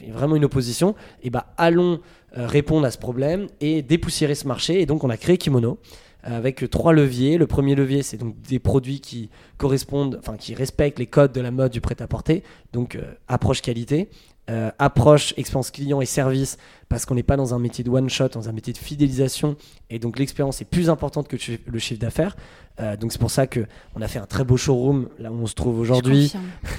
[0.09, 0.95] vraiment une opposition.
[1.21, 1.99] Et bah, allons
[2.37, 4.81] euh, répondre à ce problème et dépoussiérer ce marché.
[4.81, 5.79] Et donc, on a créé Kimono
[6.27, 7.37] euh, avec trois leviers.
[7.37, 11.41] Le premier levier, c'est donc des produits qui correspondent, enfin, qui respectent les codes de
[11.41, 12.43] la mode du prêt-à-porter.
[12.73, 14.09] Donc, euh, approche qualité.
[14.49, 16.57] Euh, approche expérience client et service
[16.89, 19.55] parce qu'on n'est pas dans un métier de one shot, dans un métier de fidélisation
[19.89, 22.35] et donc l'expérience est plus importante que le chi- le chiffre d'affaires.
[22.79, 25.35] Euh, donc c'est pour ça que on a fait un très beau showroom là où
[25.35, 26.33] on se trouve aujourd'hui.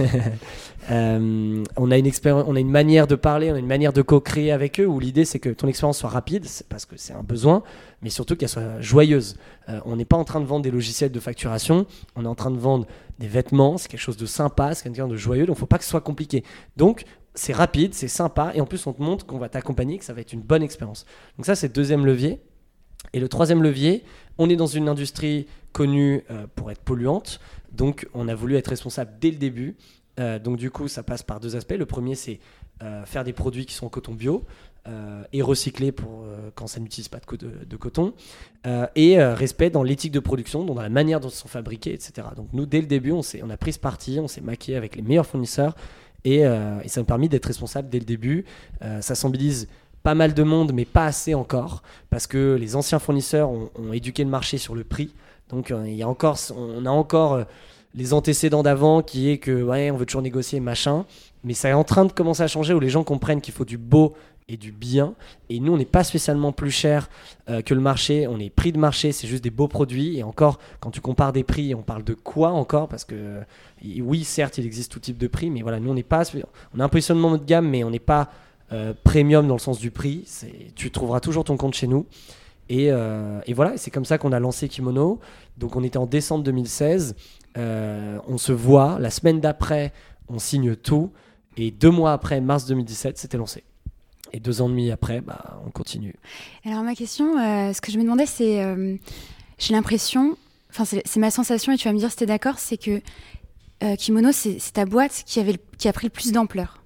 [0.91, 3.95] Euh, on a une expérience, on a une manière de parler, on a une manière
[3.95, 7.15] de co-créer avec eux où l'idée c'est que ton expérience soit rapide, parce que c'est
[7.15, 7.63] un besoin,
[8.03, 9.37] mais surtout qu'elle soit joyeuse.
[9.87, 12.51] On n'est pas en train de vendre des logiciels de facturation, on est en train
[12.51, 12.87] de vendre
[13.19, 15.85] des vêtements, c'est quelque chose de sympa, c'est quelqu'un de joyeux, donc faut pas que
[15.85, 16.45] ce soit compliqué.
[16.77, 20.05] Donc c'est rapide, c'est sympa, et en plus on te montre qu'on va t'accompagner, que
[20.05, 21.05] ça va être une bonne expérience.
[21.37, 22.41] Donc ça c'est le deuxième levier.
[23.13, 24.03] Et le troisième levier,
[24.39, 27.39] on est dans une industrie connue euh, pour être polluante,
[27.71, 29.77] donc on a voulu être responsable dès le début.
[30.21, 31.75] Euh, donc du coup, ça passe par deux aspects.
[31.77, 32.39] Le premier, c'est
[32.83, 34.45] euh, faire des produits qui sont en coton bio
[35.33, 38.13] et recyclés pour quand ça n'utilise pas de, de- coton.
[38.95, 42.29] Et respect dans l'éthique de production, dans la manière dont ils sont fabriqués, etc.
[42.37, 44.97] Donc nous, dès le début, on, on a pris ce parti, on s'est maquillé avec
[44.97, 45.75] les meilleurs fournisseurs
[46.25, 48.45] et, euh, et ça nous a permis d'être responsable dès le début.
[48.83, 49.69] Euh, ça sensibilise
[50.03, 53.93] pas mal de monde, mais pas assez encore, parce que les anciens fournisseurs ont, ont
[53.93, 55.15] éduqué le marché sur le prix.
[55.49, 57.45] Donc euh, il y a encore, on a encore
[57.95, 61.07] les antécédents d'avant qui est que ouais, on veut toujours négocier machin,
[61.45, 63.65] mais ça est en train de commencer à changer où les gens comprennent qu'il faut
[63.65, 64.15] du beau
[64.49, 65.15] et du bien.
[65.49, 67.09] Et nous, on n'est pas spécialement plus cher
[67.49, 68.27] euh, que le marché.
[68.29, 70.19] On est prix de marché, c'est juste des beaux produits.
[70.19, 72.89] Et encore, quand tu compares des prix, on parle de quoi encore?
[72.89, 73.43] Parce que euh,
[74.01, 76.23] oui, certes, il existe tout type de prix, mais voilà, nous, on n'est pas,
[76.75, 78.31] on a un positionnement haut de gamme, mais on n'est pas
[78.73, 80.25] euh, premium dans le sens du prix.
[80.75, 82.07] Tu trouveras toujours ton compte chez nous.
[82.71, 82.91] Et,
[83.53, 85.21] voilà, c'est comme ça qu'on a lancé Kimono.
[85.59, 87.15] Donc on était en décembre 2016.
[87.57, 88.99] Euh, on se voit.
[89.01, 89.93] La semaine d'après,
[90.29, 91.13] on signe tout.
[91.57, 93.63] Et deux mois après, mars 2017, c'était lancé.
[94.35, 96.13] Et deux ans et demi après, bah, on continue.
[96.67, 98.97] Alors ma question, euh, ce que je me demandais, c'est, euh,
[99.59, 100.37] j'ai l'impression,
[100.71, 103.01] enfin c'est ma sensation, et tu vas me dire si t'es d'accord, c'est que
[103.85, 106.83] euh, Kimono, c'est ta boîte qui, avait qui a pris le plus d'ampleur.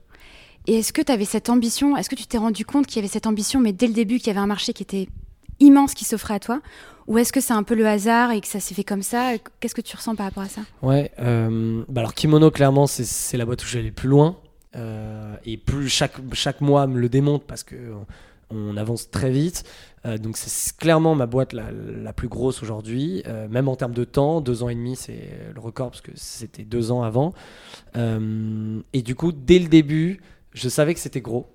[0.67, 2.99] Et est-ce que tu avais cette ambition, est-ce que tu t'es rendu compte qu'il y
[2.99, 5.09] avait cette ambition, mais dès le début, qu'il y avait un marché qui était
[5.59, 6.61] immense qui s'offrait à toi?
[7.07, 9.33] Ou est-ce que c'est un peu le hasard et que ça s'est fait comme ça?
[9.61, 10.61] Qu'est-ce que tu ressens par rapport à ça?
[10.83, 14.37] Ouais, euh, bah alors Kimono, clairement, c'est- la boîte où le plus loin.
[14.77, 17.77] Euh, et plus chaque, chaque mois me le démontre parce que
[18.51, 19.65] on avance très vite.
[20.07, 23.95] Euh, donc c'est clairement ma boîte la, la plus grosse aujourd'hui, Euh, même en termes
[23.95, 24.41] de temps.
[24.41, 27.33] Deux ans et demi, c'est le record parce que c'était deux ans avant.
[27.95, 30.21] Et du coup, dès le début,
[30.53, 31.47] je savais que c'était gros,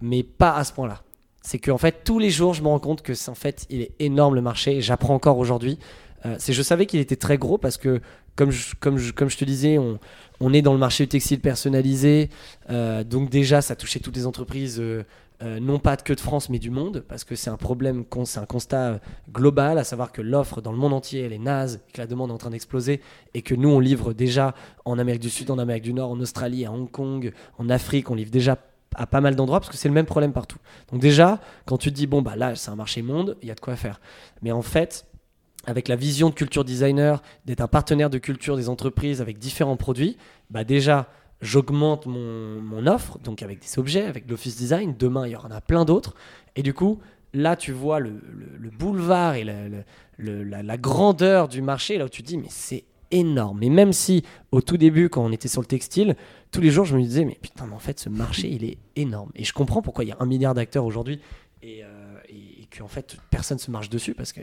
[0.00, 1.02] mais pas à ce point-là.
[1.42, 3.92] C'est qu'en fait, tous les jours, je me rends compte que en fait, il est
[3.98, 4.80] énorme le marché.
[4.80, 5.78] J'apprends encore aujourd'hui.
[6.38, 8.00] C'est, je savais qu'il était très gros parce que,
[8.36, 11.40] comme je, comme je, comme je te disais, on, est dans le marché du textile
[11.40, 12.30] personnalisé.
[12.70, 15.04] Euh, donc déjà, ça touchait toutes les entreprises, euh,
[15.42, 18.40] euh, non pas que de France, mais du monde, parce que c'est un problème, c'est
[18.40, 19.00] un constat
[19.32, 22.30] global, à savoir que l'offre dans le monde entier, elle est naze, que la demande
[22.30, 23.00] est en train d'exploser,
[23.34, 26.20] et que nous, on livre déjà en Amérique du Sud, en Amérique du Nord, en
[26.20, 28.58] Australie, à Hong Kong, en Afrique, on livre déjà
[28.94, 30.58] à pas mal d'endroits, parce que c'est le même problème partout.
[30.90, 33.50] Donc déjà, quand tu te dis, bon, bah là, c'est un marché monde, il y
[33.50, 34.00] a de quoi faire.
[34.42, 35.06] Mais en fait,
[35.66, 39.76] avec la vision de culture designer, d'être un partenaire de culture des entreprises avec différents
[39.76, 40.16] produits,
[40.50, 41.08] bah déjà,
[41.40, 44.94] j'augmente mon, offre, donc avec des objets, avec l'office design.
[44.98, 46.14] Demain, il y en a plein d'autres.
[46.56, 46.98] Et du coup,
[47.32, 52.22] là, tu vois le, le- le boulevard et la, grandeur du marché, là où tu
[52.22, 53.62] te dis, mais c'est énorme.
[53.62, 56.16] Et même si, au tout début, quand on était sur le textile,
[56.50, 58.78] tous les jours, je me disais, mais putain, mais en fait, ce marché, il est
[58.96, 59.30] énorme.
[59.34, 61.20] Et je comprends pourquoi il y a un milliard d'acteurs aujourd'hui
[61.62, 64.40] et, euh, et, qu'en fait, personne se marche dessus parce que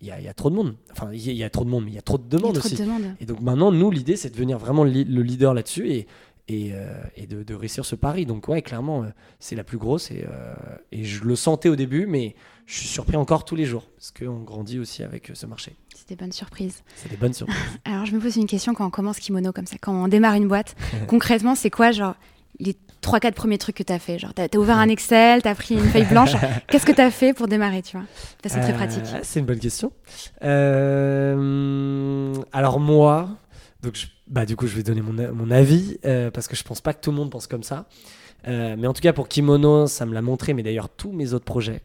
[0.00, 0.76] il y a, il y a trop de monde.
[0.92, 2.74] Enfin, il y, a- trop de monde, mais il y a trop de demandes aussi.
[2.74, 2.84] de.
[3.20, 6.06] Et donc maintenant, nous, l'idée, c'est de devenir vraiment le, leader là-dessus et,
[6.48, 8.26] et, euh, et de, de réussir ce pari.
[8.26, 10.54] Donc ouais, clairement, euh, c'est la plus grosse et, euh,
[10.92, 12.34] et je le sentais au début, mais
[12.66, 15.76] je suis surpris encore tous les jours parce qu'on grandit aussi avec ce marché.
[15.94, 16.82] C'est des bonnes surprises.
[16.96, 17.56] C'est des bonnes surprises.
[17.84, 20.34] Alors, je me pose une question quand on commence Kimono comme ça, quand on démarre
[20.34, 20.74] une boîte.
[21.08, 22.14] concrètement, c'est quoi, genre,
[22.58, 25.48] les 3-4 premiers trucs que tu as fait Genre, tu as, ouvert un Excel, tu
[25.48, 26.32] as pris une feuille blanche.
[26.68, 28.06] Qu'est-ce que tu as fait pour démarrer, tu vois?
[28.42, 29.04] De façon très Euh, pratique.
[29.22, 29.92] c'est une bonne question.
[31.04, 33.28] Euh, alors moi,
[33.82, 36.64] donc je- bah du coup je vais donner mon, mon avis euh, parce que je
[36.64, 37.86] pense pas que tout le monde pense comme ça.
[38.46, 41.46] Mais en tout cas pour Kimono, ça me l'a montré, mais d'ailleurs tous mes autres
[41.46, 41.80] projets.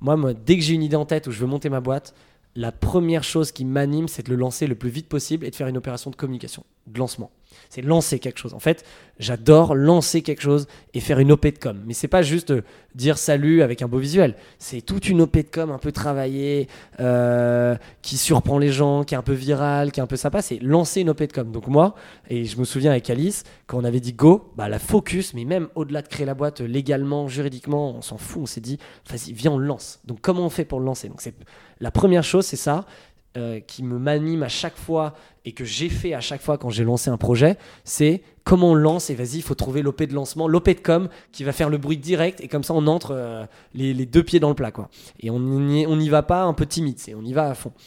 [0.00, 2.14] Moi, moi, dès que j'ai une idée en tête où je veux monter ma boîte,
[2.54, 5.54] la première chose qui m'anime, c'est de le lancer le plus vite possible et de
[5.56, 7.30] faire une opération de communication, de lancement.
[7.70, 8.54] C'est lancer quelque chose.
[8.54, 8.84] En fait,
[9.18, 11.82] j'adore lancer quelque chose et faire une OP de com.
[11.86, 12.62] Mais c'est pas juste euh,
[12.94, 14.36] dire salut avec un beau visuel.
[14.58, 16.68] C'est toute une OP de com un peu travaillée,
[17.00, 20.40] euh, qui surprend les gens, qui est un peu virale, qui est un peu sympa.
[20.40, 21.50] C'est lancer une OP de com.
[21.52, 21.94] Donc moi,
[22.28, 25.44] et je me souviens avec Alice, quand on avait dit go, bah la focus, mais
[25.44, 28.42] même au-delà de créer la boîte euh, légalement, juridiquement, on s'en fout.
[28.42, 28.78] On s'est dit,
[29.10, 30.00] vas-y, viens, on lance.
[30.04, 31.08] Donc comment on fait pour le lancer?
[31.08, 31.34] Donc c'est
[31.80, 32.86] la première chose, c'est ça.
[33.36, 35.14] Euh, qui me m'anime à chaque fois
[35.44, 38.74] et que j'ai fait à chaque fois quand j'ai lancé un projet, c'est comment on
[38.74, 41.68] lance et vas-y, il faut trouver l'OP de lancement, l'OP de com qui va faire
[41.68, 44.54] le bruit direct et comme ça on entre euh, les, les deux pieds dans le
[44.54, 44.88] plat quoi.
[45.20, 47.72] Et on n'y on va pas un peu timide, c'est on y va à fond.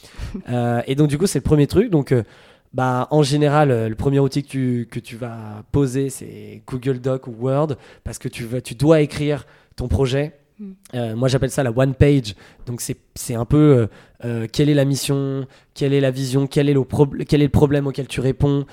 [0.49, 1.89] Euh, et donc du coup c'est le premier truc.
[1.89, 2.13] Donc
[2.73, 7.27] bah, en général, le premier outil que tu, que tu vas poser, c'est Google Doc
[7.27, 10.40] ou Word, parce que tu, vas, tu dois écrire ton projet.
[10.93, 12.35] Euh, moi, j'appelle ça la one page.
[12.65, 13.87] Donc, c'est un peu euh,
[14.25, 16.83] euh, quelle est la mission, quelle est la vision, quel est le,
[17.49, 18.65] problème auquel tu réponds.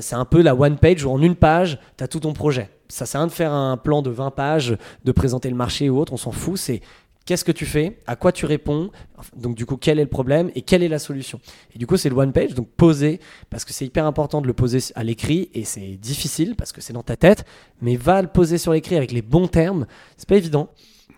[0.00, 2.68] C'est un peu la one page où en une page, tu as tout ton projet.
[2.88, 5.88] Ça sert à rien de faire un plan de 20 pages, de présenter le marché
[5.90, 6.56] ou autre, on s'en fout.
[6.56, 6.80] C'est
[7.28, 8.90] qu'est-ce que tu fais, à quoi tu réponds,
[9.36, 11.38] donc du coup quel est le problème et quelle est la solution.
[11.74, 13.20] Et du coup c'est le one page, donc poser,
[13.50, 16.80] parce que c'est hyper important de le poser à l'écrit et c'est difficile parce que
[16.80, 17.44] c'est dans ta tête,
[17.82, 20.70] mais va le poser sur l'écrit avec les bons termes, c'est pas évident.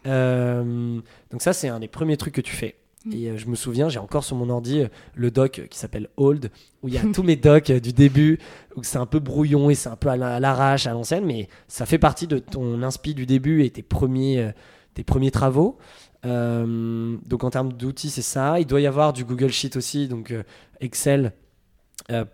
[0.07, 0.99] Euh,
[1.31, 2.77] donc ça c'est un des premiers trucs que tu fais.
[3.13, 6.09] Et euh, je me souviens, j'ai encore sur mon ordi euh, le doc qui s'appelle
[6.19, 6.51] Old,
[6.83, 8.39] où il y a tous mes docs du début,
[8.77, 11.25] où c'est un peu brouillon et c'est un peu à la- à l'arrache, à l'ancienne,
[11.25, 14.53] mais ça fait partie de ton inspi du début et tes premiers,
[14.93, 15.79] tes premiers travaux.
[16.27, 18.61] Euh, donc en termes d'outils, c'est ça.
[18.61, 20.35] Il doit y avoir du Google Sheet aussi, donc
[20.81, 21.33] Excel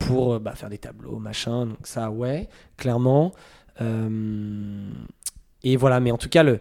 [0.00, 1.66] pour bah, faire des tableaux, machin.
[1.66, 3.32] Donc ça, ouais, clairement.
[3.80, 4.90] Euh,
[5.62, 6.60] et voilà, mais en tout cas, le,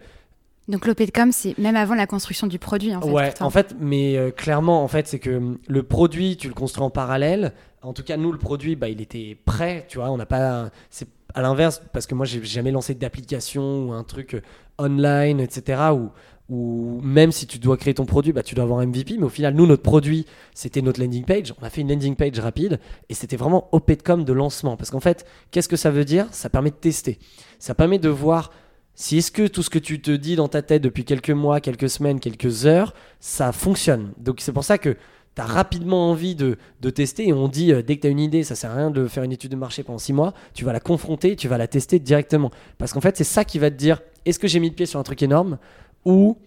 [0.67, 3.10] Donc, l'OP de com, c'est même avant la construction du produit, en fait.
[3.10, 6.54] ouais, en fait, mais euh, clairement, en fait, c'est que hum, le produit, tu le
[6.54, 7.54] construis en parallèle.
[7.82, 10.10] En tout cas, nous, le produit, bah, il était prêt, tu vois.
[10.10, 10.71] On n'a pas.
[10.89, 14.41] C'est à l'inverse, parce que moi, j'ai jamais lancé d'application ou un truc euh,
[14.80, 15.82] online, etc.
[15.93, 16.10] Où,
[16.49, 19.17] où même si tu dois créer ton produit, bah, tu dois avoir un MVP.
[19.17, 20.25] Mais au final, nous, notre produit,
[20.56, 21.54] c'était notre landing page.
[21.62, 24.78] On a fait une landing page rapide et c'était vraiment OP de com de lancement.
[24.78, 26.28] Parce qu'en fait, qu'est-ce que ça veut dire?
[26.32, 27.19] Ça permet de tester.
[27.60, 28.51] Ça permet de voir
[28.95, 31.60] si est-ce que tout ce que tu te dis dans ta tête depuis quelques mois,
[31.60, 34.13] quelques semaines, quelques heures, ça fonctionne?
[34.17, 34.95] Donc c'est pour ça que
[35.36, 38.10] tu as rapidement envie de, de tester et on dit euh, dès que tu as
[38.10, 40.34] une idée, ça sert à rien de faire une étude de marché pendant six mois,
[40.53, 42.51] tu vas la confronter, tu vas la tester directement.
[42.77, 44.86] Parce qu'en fait, c'est ça qui va te dire est-ce que j'ai mis le pied
[44.86, 45.58] sur un truc énorme
[46.05, 46.38] ou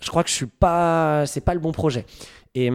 [0.00, 2.06] je crois que je suis pas c'est pas le bon projet.
[2.54, 2.70] Et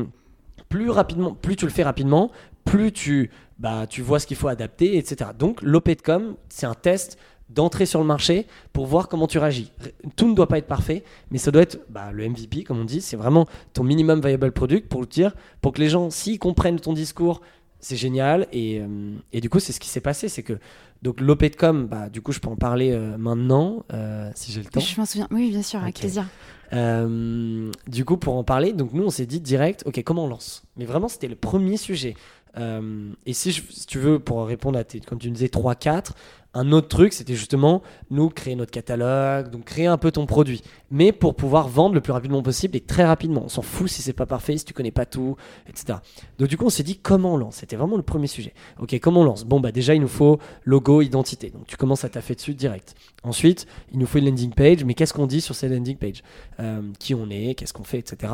[0.67, 2.31] plus rapidement, plus tu le fais rapidement,
[2.65, 5.29] plus tu bah tu vois ce qu'il faut adapter, etc.
[5.37, 7.17] Donc l'OP de com, c'est un test
[7.53, 9.71] d'entrer sur le marché pour voir comment tu réagis.
[10.15, 12.85] Tout ne doit pas être parfait, mais ça doit être bah, le MVP, comme on
[12.85, 16.39] dit, c'est vraiment ton minimum viable product pour le dire, pour que les gens, s'ils
[16.39, 17.41] comprennent ton discours,
[17.79, 18.47] c'est génial.
[18.51, 20.57] Et, euh, et du coup, c'est ce qui s'est passé, c'est que
[21.01, 24.51] donc l'OP de com, bah, du coup, je peux en parler euh, maintenant, euh, si
[24.51, 24.79] j'ai le temps.
[24.79, 25.27] Je m'en souviens.
[25.31, 26.27] Oui, bien sûr, avec plaisir.
[26.73, 30.27] Euh, du coup, pour en parler, donc nous, on s'est dit direct, ok, comment on
[30.27, 30.63] lance?
[30.77, 32.15] Mais vraiment, c'était le premier sujet.
[32.57, 36.11] Euh, et si, tu veux, pour répondre à tes, comme tu disais, 3-4,
[36.53, 40.61] un autre truc, c'était justement, nous, créer notre catalogue, donc créer un peu ton produit.
[40.89, 43.43] Mais pour pouvoir vendre le plus rapidement possible et très rapidement.
[43.45, 45.37] On s'en fout si c'est pas parfait, si tu connais pas tout,
[45.69, 45.99] etc.
[46.39, 47.57] Donc du coup, on s'est dit, comment on lance?
[47.57, 48.53] C'était vraiment le premier sujet.
[48.79, 49.45] Ok, comment on lance?
[49.45, 51.51] Bon, bah déjà, il nous faut logo, identité.
[51.51, 52.95] Donc tu commences à taffer dessus direct.
[53.23, 56.21] Ensuite, il nous faut une landing page, mais qu'est-ce qu'on dit sur cette landing page
[56.59, 58.33] Euh, Qui on est, qu'est-ce qu'on fait, etc.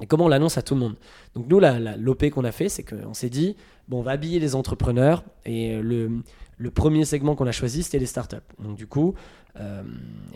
[0.00, 0.96] Et comment on l'annonce à tout le monde
[1.34, 3.56] Donc nous, l'OP qu'on a fait, c'est qu'on s'est dit,
[3.88, 5.24] bon, on va habiller les entrepreneurs.
[5.46, 6.22] Et le,
[6.58, 8.36] le premier segment qu'on a choisi, c'était les startups.
[8.58, 9.14] Donc du coup,
[9.60, 9.82] euh,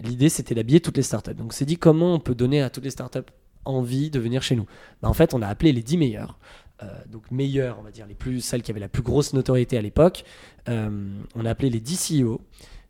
[0.02, 1.34] l'idée, c'était d'habiller toutes les startups.
[1.34, 3.18] Donc on s'est dit, comment on peut donner à toutes les startups
[3.64, 4.66] envie de venir chez nous?
[5.02, 6.38] Bah, En fait, on a appelé les 10 meilleurs.
[6.82, 9.76] Euh, donc meilleurs, on va dire, les plus, celles qui avaient la plus grosse notoriété
[9.76, 10.24] à l'époque.
[10.68, 10.90] Euh,
[11.34, 12.40] on a appelé les 10 CEO.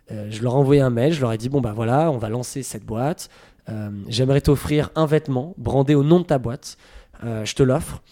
[0.08, 2.28] je leur ai envoyé un mail, je leur ai dit, bon, bah voilà, on va
[2.28, 3.28] lancer cette boîte.
[4.08, 6.76] J'aimerais t'offrir un vêtement brandé au nom de ta boîte.
[7.22, 8.02] je te l'offre.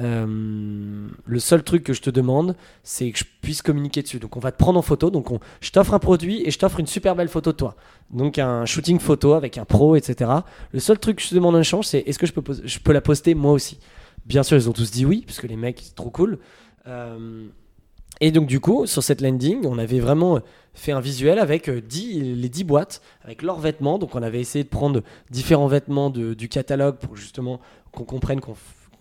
[0.00, 4.18] Euh, le seul truc que je te demande, c'est que je puisse communiquer dessus.
[4.18, 5.10] Donc on va te prendre en photo.
[5.10, 7.74] Donc on, je t'offre un produit et je t'offre une super belle photo de toi.
[8.10, 10.30] Donc un shooting photo avec un pro, etc.
[10.72, 13.00] Le seul truc que je te demande en échange, c'est est-ce que je peux, la
[13.00, 13.78] poster moi aussi?
[14.24, 16.38] Bien sûr, ils ont tous dit oui, parce que les mecs, c'est trop cool.
[16.86, 17.46] Euh,
[18.20, 20.40] et donc du coup, sur cette landing, on avait vraiment
[20.78, 23.98] fait un visuel avec 10, euh, les 10 boîtes, avec leurs vêtements.
[23.98, 27.60] Donc on avait essayé de prendre différents vêtements de, du catalogue pour justement
[27.92, 28.54] qu'on comprenne qu'on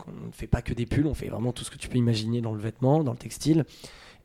[0.07, 1.97] on ne fait pas que des pulls, on fait vraiment tout ce que tu peux
[1.97, 3.65] imaginer dans le vêtement, dans le textile.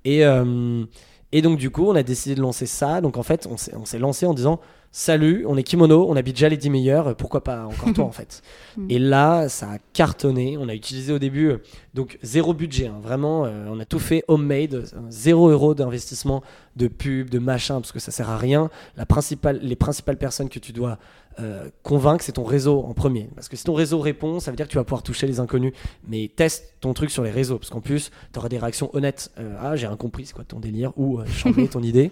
[0.04, 0.84] Et, euh,
[1.32, 3.00] et donc, du coup, on a décidé de lancer ça.
[3.00, 4.60] Donc, en fait, on s'est lancé en disant
[4.94, 8.12] Salut, on est Kimono, on habite déjà les 10 meilleurs, pourquoi pas encore toi en
[8.12, 8.42] fait
[8.76, 8.86] mm.
[8.90, 10.58] Et là, ça a cartonné.
[10.58, 11.62] On a utilisé au début, euh,
[11.94, 13.00] donc zéro budget, hein.
[13.02, 16.42] vraiment, euh, on a tout fait homemade, zéro euro d'investissement
[16.76, 18.70] de pub, de machin, parce que ça sert à rien.
[18.96, 20.98] La principale, les principales personnes que tu dois
[21.40, 23.30] euh, convaincre, c'est ton réseau en premier.
[23.34, 25.40] Parce que si ton réseau répond, ça veut dire que tu vas pouvoir toucher les
[25.40, 25.72] inconnus.
[26.06, 29.30] Mais teste ton truc sur les réseaux, parce qu'en plus, tu auras des réactions honnêtes.
[29.38, 30.92] Euh, ah, j'ai rien compris, c'est quoi ton délire?
[30.96, 32.10] Ou euh, changer ton idée.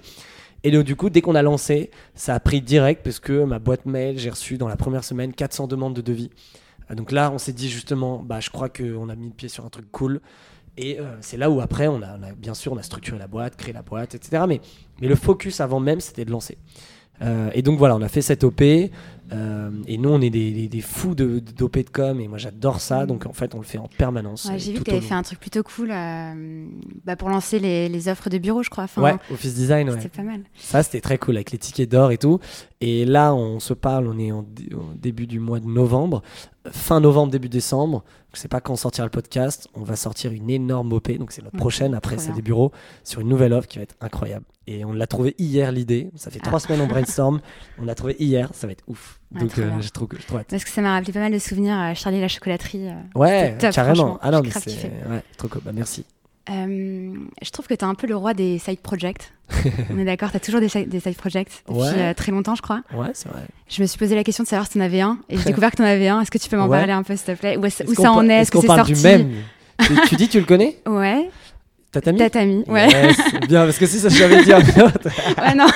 [0.62, 3.58] Et donc, du coup, dès qu'on a lancé, ça a pris direct, parce que ma
[3.58, 6.30] boîte mail, j'ai reçu dans la première semaine 400 demandes de devis.
[6.94, 9.64] donc là, on s'est dit justement, bah, je crois qu'on a mis le pied sur
[9.64, 10.20] un truc cool.
[10.76, 13.72] Et c'est là où après, on a, bien sûr, on a structuré la boîte, créé
[13.72, 14.44] la boîte, etc.
[14.48, 14.60] Mais,
[15.00, 16.56] mais le focus avant même, c'était de lancer.
[17.22, 18.62] Euh, et donc voilà, on a fait cette OP.
[19.32, 22.80] Euh, et nous, on est des, des, fous d'OP de, de, com et moi j'adore
[22.80, 23.06] ça.
[23.06, 24.46] Donc en fait, on le fait en permanence.
[24.46, 26.66] Ouais, J'ai vu que tu avais fait un truc plutôt cool euh,
[27.04, 28.86] bah, pour lancer les, les, offres de bureau, je crois.
[28.96, 29.90] ouais, Office Design.
[29.92, 30.42] C'était pas mal.
[30.56, 32.40] Ça, c'était très cool avec les tickets d'or et tout.
[32.80, 36.22] Et là, on se parle, on est en, au début du mois de novembre,
[36.70, 38.04] fin novembre, début décembre.
[38.34, 39.68] Je sais pas quand sortira le podcast.
[39.74, 42.72] On va sortir une énorme OP, donc c'est notre prochaine après c'est des bureaux,
[43.04, 44.44] sur une nouvelle offre qui va être incroyable.
[44.66, 46.10] Et on l'a trouvé hier l'idée.
[46.14, 46.60] Ça fait trois ah.
[46.60, 47.40] semaines on brainstorm.
[47.78, 48.50] on l'a trouvé hier.
[48.54, 49.19] Ça va être ouf.
[49.32, 50.48] Donc euh, j'ai trop, trop hâte.
[50.50, 51.76] Parce que ça m'a rappelé pas mal de souvenirs.
[51.76, 52.88] à Charlie la chocolaterie.
[52.88, 54.18] Euh, ouais, carrément.
[54.22, 55.62] Ah non, mais c'est ouais, trop cool.
[55.64, 56.04] Bah, merci.
[56.50, 59.32] Euh, je trouve que tu es un peu le roi des side projects.
[59.90, 62.62] On est d'accord, tu as toujours des, des side projects depuis euh, très longtemps, je
[62.62, 62.82] crois.
[62.92, 63.42] Ouais, c'est vrai.
[63.68, 65.44] Je me suis posé la question de savoir si tu en avais un et j'ai
[65.44, 66.20] découvert que tu en avais un.
[66.20, 67.56] Est-ce que tu peux m'en parler un peu, s'il te plaît?
[67.56, 68.34] Où, ça en est?
[68.34, 69.30] Est-ce que c'est sorti du même?
[70.08, 70.78] Tu, dis, tu le connais?
[70.86, 71.30] Ouais.
[71.92, 72.18] Tatami?
[72.18, 72.88] Tatami, ouais.
[73.48, 75.08] bien, parce que si ça, je l'avais dit un autre.
[75.42, 75.66] ouais, non.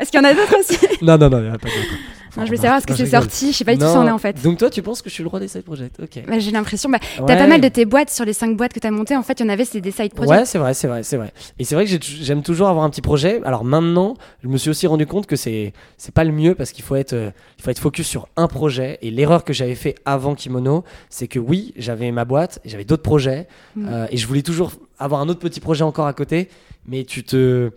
[0.00, 1.68] Est-ce qu'il y en a d'autres aussi Non, non, non, il n'y en a pas
[1.68, 4.00] d'autres je voulais savoir, est-ce que c'est sorti Je sais pas du tout où ça
[4.00, 4.40] en est en fait.
[4.42, 6.22] Donc toi, tu penses que je suis le roi des side projects Ok.
[6.26, 6.90] Bah, j'ai l'impression.
[6.90, 9.16] Bah, T'as pas mal de tes boîtes sur les 5 boîtes que t'as montées.
[9.16, 10.30] En fait, il y en avait, c'est des side projects.
[10.30, 11.32] Ouais, c'est vrai, c'est vrai, c'est vrai.
[11.58, 13.40] Et c'est vrai que j'aime toujours avoir un petit projet.
[13.44, 16.72] Alors maintenant, je me suis aussi rendu compte que c'est c'est pas le mieux parce
[16.72, 18.98] qu'il faut être euh, il faut être focus sur un projet.
[19.02, 23.02] Et l'erreur que j'avais fait avant Kimono, c'est que oui, j'avais ma boîte, j'avais d'autres
[23.02, 23.88] projets mm.
[23.88, 26.48] euh, et je voulais toujours avoir un autre petit projet encore à côté
[26.88, 27.70] mais tu te,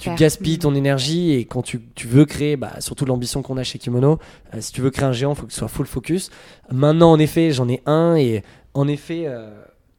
[0.00, 3.62] tu, gaspilles ton énergie et quand tu, tu veux créer, bah, surtout l'ambition qu'on a
[3.62, 4.18] chez Kimono,
[4.54, 6.30] euh, si tu veux créer un géant, il faut que tu sois full focus.
[6.72, 9.50] Maintenant, en effet, j'en ai un et en effet, euh,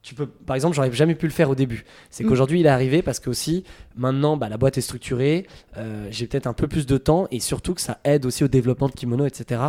[0.06, 1.84] tu peux, par exemple, j'aurais jamais pu le faire au début.
[2.10, 2.28] C'est mm.
[2.28, 3.64] qu'aujourd'hui, il est arrivé parce que aussi,
[3.96, 7.40] maintenant, bah, la boîte est structurée, euh, j'ai peut-être un peu plus de temps et
[7.40, 9.62] surtout que ça aide aussi au développement de Kimono, etc.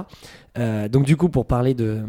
[0.60, 2.04] Euh, donc du coup, pour parler de,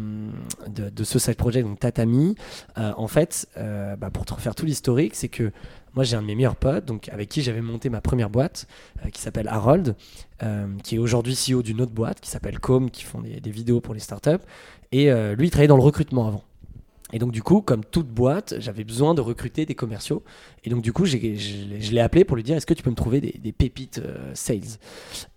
[0.67, 2.35] de, ce side project, donc Tatami,
[2.77, 5.51] euh, en fait, bah, pour te refaire tout l'historique, c'est que
[5.95, 8.67] moi j'ai un de mes meilleurs potes, donc avec qui j'avais monté ma première boîte,
[9.11, 9.95] qui s'appelle Harold,
[10.83, 13.81] qui est aujourd'hui CEO d'une autre boîte qui s'appelle Com, qui font des, des, vidéos
[13.81, 14.45] pour les startups.
[14.91, 16.43] Et lui, il travaillait dans le recrutement avant.
[17.11, 20.23] Et donc du coup, comme toute boîte, j'avais besoin de recruter des commerciaux.
[20.63, 22.95] Et donc du coup, je l'ai appelé pour lui dire, est-ce que tu peux me
[22.95, 24.77] trouver des, pépites euh, sales?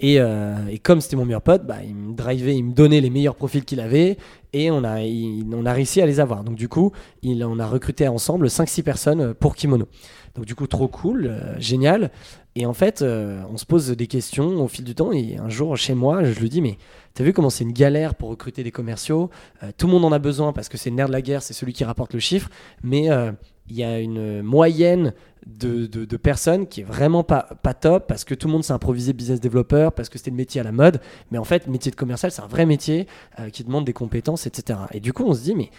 [0.01, 3.01] Et, euh, et, comme c'était mon meilleur pote, bah, il me drivait, il me donnait
[3.01, 4.19] les meilleurs profils qu'il avait.
[4.55, 6.45] Et on a, réussi à les avoir.
[6.45, 9.89] Donc du coup, il, on a recruté ensemble 5-6 personnes pour Kimono.
[10.35, 12.11] Donc du coup, trop cool, euh, génial.
[12.55, 15.11] Et en fait, on se pose des questions au fil du temps.
[15.11, 16.77] Et un jour, chez moi, je lui dis, mais
[17.15, 19.31] T'as vu comment c'est une galère pour recruter des commerciaux?
[19.63, 21.43] Euh, Tout le monde en a besoin parce que c'est le nerf de la guerre,
[21.43, 22.49] c'est celui qui rapporte le chiffre.
[22.83, 23.33] Mais euh,
[23.69, 25.13] il y a une moyenne
[25.47, 28.73] de, de, personnes qui est vraiment pas, pas top parce que tout le monde s'est
[28.73, 31.01] improvisé business developer, parce que c'était le métier à la mode.
[31.31, 33.07] Mais en fait, métier de commercial, c'est un vrai métier
[33.39, 34.79] euh, qui demande des compétences, etc.
[34.93, 35.71] Et du coup, on se dit, mais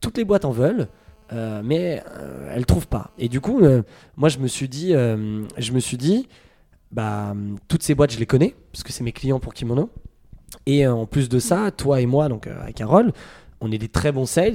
[0.00, 0.88] toutes les boîtes en veulent.
[1.32, 3.12] Mais elles elles trouvent pas.
[3.18, 3.60] Et du coup,
[4.16, 6.28] moi, je me suis dit, je me suis dit,
[6.92, 7.34] bah,
[7.68, 9.90] toutes ces boîtes, je les connais parce que c'est mes clients pour Kimono.
[10.66, 13.12] Et euh, en plus de ça, toi et moi, donc euh, avec Carole,
[13.60, 14.54] on est des très bons sales.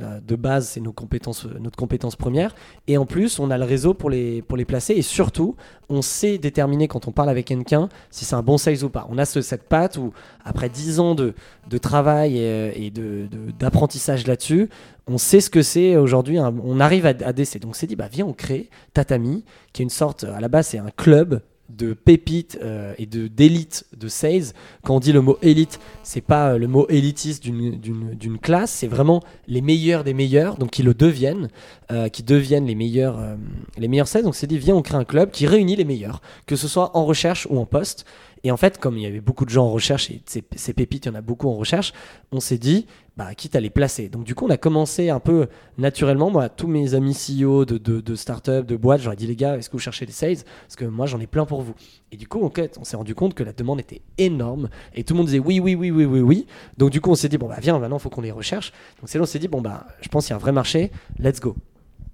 [0.00, 2.54] Euh, de base, c'est euh, notre compétence première.
[2.86, 4.94] Et en plus, on a le réseau pour les, placer.
[4.94, 5.56] Et surtout,
[5.88, 9.06] on sait déterminer quand on parle avec quelqu'un si c'est un bon sales ou pas.
[9.10, 10.12] On a ce- cette patte où,
[10.44, 11.34] après 10 ans de,
[11.78, 13.28] travail et, de-
[13.58, 14.68] d'apprentissage là-dessus,
[15.06, 16.38] on sait ce que c'est aujourd'hui.
[16.38, 17.60] On arrive à, à déceler.
[17.60, 20.48] Donc, on s'est dit, bah, viens, on crée Tatami, qui est une sorte, à la
[20.48, 21.40] base, c'est un club
[21.70, 24.52] de pépites euh, et de d'élite de sales.
[24.82, 28.86] Quand on dit le mot élite, c'est pas euh, le mot élitiste d'une- classe, c'est
[28.86, 31.48] vraiment les meilleurs des meilleurs, donc qui le deviennent,
[31.90, 33.36] euh, qui deviennent les meilleurs, euh,
[33.78, 34.24] les meilleurs sales.
[34.24, 36.96] Donc c'est dit, viens, on crée un club qui réunit les meilleurs, que ce soit
[36.96, 38.04] en recherche ou en poste.
[38.44, 41.06] Et en fait, comme il y avait beaucoup de gens en recherche, et ces, pépites,
[41.06, 41.94] il y en a beaucoup en recherche,
[42.30, 42.86] on s'est dit,
[43.16, 44.08] bah, quitte à les placer.
[44.08, 45.46] Donc du coup, on a commencé un peu
[45.78, 46.30] naturellement.
[46.30, 49.56] Moi, tous mes amis CEO de, de, de start-up, de boîtes, j'aurais dit, les gars,
[49.56, 50.36] est-ce que vous cherchez des sales?
[50.66, 51.74] Parce que moi, j'en ai plein pour vous.
[52.12, 54.68] Et du coup, fait, on s'est rendu compte que la demande était énorme.
[54.94, 56.46] Et tout le monde disait oui, oui, oui, oui, oui, oui.
[56.78, 58.72] Donc du coup, on s'est dit, bon, bah viens, maintenant, il faut qu'on les recherche.
[59.00, 60.52] Donc c'est là, on s'est dit, bon, bah, je pense qu'il y a un vrai
[60.52, 61.56] marché, let's go.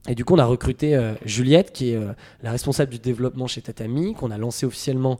[0.08, 2.12] Et du coup, on a recruté euh, Juliette, qui est euh,
[2.42, 5.18] la responsable du développement chez Tatami, qu'on a lancé officiellement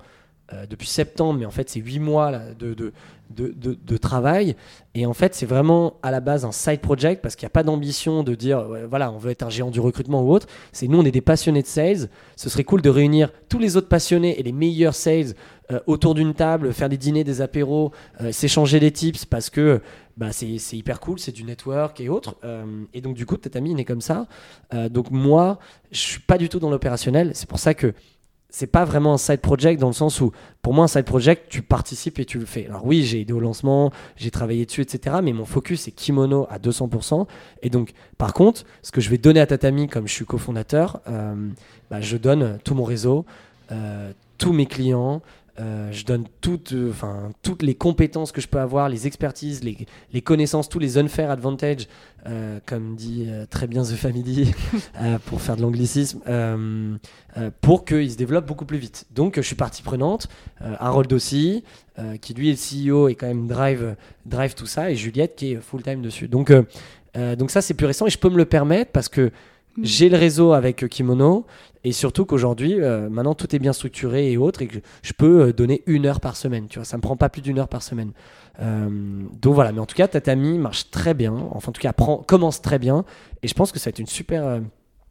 [0.53, 2.93] euh, depuis septembre, mais en fait, c'est huit mois de, de,
[3.31, 4.57] de, travail.
[4.95, 7.55] Et en fait, c'est vraiment à la base un side project parce qu'il n'y a
[7.55, 10.49] pas d'ambition de dire, voilà, on veut être un géant du recrutement ou autre.
[10.73, 12.09] C'est nous, on est des passionnés de sales.
[12.35, 15.35] Ce serait cool de réunir tous les autres passionnés et les meilleurs sales
[15.71, 19.81] euh, autour d'une table, faire des dîners, des apéros, euh, s'échanger des tips parce que
[20.17, 22.35] bah, c'est hyper cool, c'est du network et autres.
[22.93, 24.27] Et donc, du coup, Tatami, il est comme ça.
[24.91, 25.59] Donc, moi,
[25.93, 27.31] je suis pas du tout dans l'opérationnel.
[27.35, 27.95] C'est pour ça que
[28.51, 30.33] c'est pas vraiment un side project dans le sens où,
[30.63, 32.67] pour moi, un side project, tu participes et tu le fais.
[32.67, 35.17] Alors oui, j'ai aidé au lancement, j'ai travaillé dessus, etc.
[35.23, 37.27] Mais mon focus, c'est kimono à 200%.
[37.63, 41.01] Et donc, par contre, ce que je vais donner à Tatami, comme je suis cofondateur,
[41.09, 41.35] euh,
[41.91, 43.25] bah, je donne tout mon réseau,
[43.73, 45.21] euh, tous mes clients,
[45.61, 49.63] euh, je donne toutes, euh, enfin, toutes les compétences que je peux avoir, les expertises,
[49.63, 51.87] les, connaissances, tous les unfair advantages,
[52.27, 54.55] euh, comme dit très bien The Family,
[55.27, 56.21] pour faire de l'anglicisme,
[57.61, 59.07] pour qu'ils se développent beaucoup plus vite.
[59.15, 60.29] Donc, je suis partie prenante.
[60.61, 61.65] Harold aussi,
[62.23, 65.53] qui lui est le CEO et quand même drive, drive tout ça, et Juliette qui
[65.53, 66.29] est full time dessus.
[66.29, 66.53] Donc,
[67.15, 69.31] donc ça, c'est plus récent et je peux me le permettre parce que
[69.81, 69.85] Mm.
[69.85, 71.47] j'ai le réseau avec euh, Kimono
[71.85, 75.43] et surtout qu'aujourd'hui, euh, maintenant tout est bien structuré et autres et que je peux
[75.43, 76.67] euh, donner une heure par semaine.
[76.69, 78.13] Tu vois, ça me prend pas plus d'une heure par semaine.
[79.41, 81.33] Donc voilà, mais en tout cas, Tatami marche très bien.
[81.53, 83.07] Enfin, en tout cas, commence très bien
[83.43, 84.61] et je pense que ça va être une super.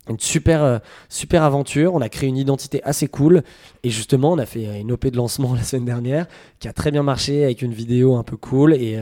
[0.07, 1.95] une super, super aventure.
[1.95, 3.41] On a créé une identité assez cool.
[3.82, 6.28] Et justement, on a fait une OP de lancement la semaine dernière
[6.59, 8.76] qui a très bien marché avec une vidéo un peu cool.
[8.76, 8.99] Et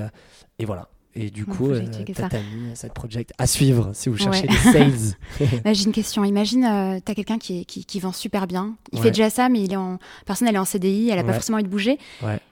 [0.65, 0.87] voilà.
[1.19, 1.81] Et du coup, euh.
[2.15, 2.43] Tatami,
[2.75, 4.53] cette project à suivre si vous cherchez Ouais.
[4.53, 5.49] des sales.
[5.65, 6.23] Là, j'ai une question.
[6.23, 8.75] Imagine, euh, tu as quelqu'un qui, qui, qui vend super bien.
[8.91, 9.05] Il Ouais.
[9.05, 9.97] fait déjà ça, mais il est en...
[10.27, 11.97] personne, elle est en CDI, elle a pas forcément envie de bouger.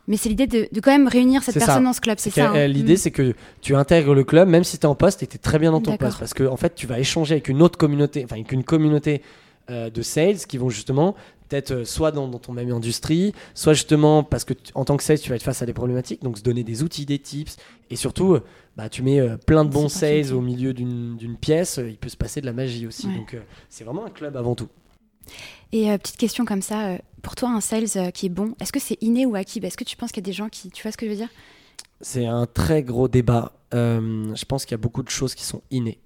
[0.08, 1.66] Mais c'est l'idée de, de quand même réunir cette ça.
[1.66, 2.98] personne dans ce club, c'est ça hein euh, L'idée, Mm.
[2.98, 5.40] c'est que tu intègres le club, même si tu es en poste et tu es
[5.40, 6.18] très bien dans ton poste.
[6.20, 9.22] Parce que, en fait, tu vas échanger avec une autre communauté, enfin, avec une communauté
[9.72, 11.16] euh, de sales qui vont justement
[11.48, 14.98] peut-être euh, soit dans, dans ton même industrie, soit justement parce que tu- en tant
[14.98, 17.20] que sales, tu vas être face à des problématiques, donc se donner des outils, des
[17.20, 17.58] tips.
[17.90, 18.44] Et surtout, euh,
[18.76, 22.10] bah, tu mets euh, plein de bons sales au milieu d'une pièce, euh, il peut
[22.10, 23.08] se passer de la magie aussi.
[23.08, 23.16] Ouais.
[23.16, 24.70] Donc, euh, c'est vraiment un club avant tout.
[25.72, 28.98] Et petite question comme ça, pour toi, un sales qui est bon, est-ce que c'est
[29.02, 29.60] inné ou acquis?
[29.64, 30.70] Est-ce que tu penses qu'il y a des gens qui.
[30.70, 31.30] Tu vois ce que je veux dire?
[32.02, 33.54] C'est un très gros débat.
[33.74, 36.00] Je pense qu'il y a beaucoup de choses qui sont innées.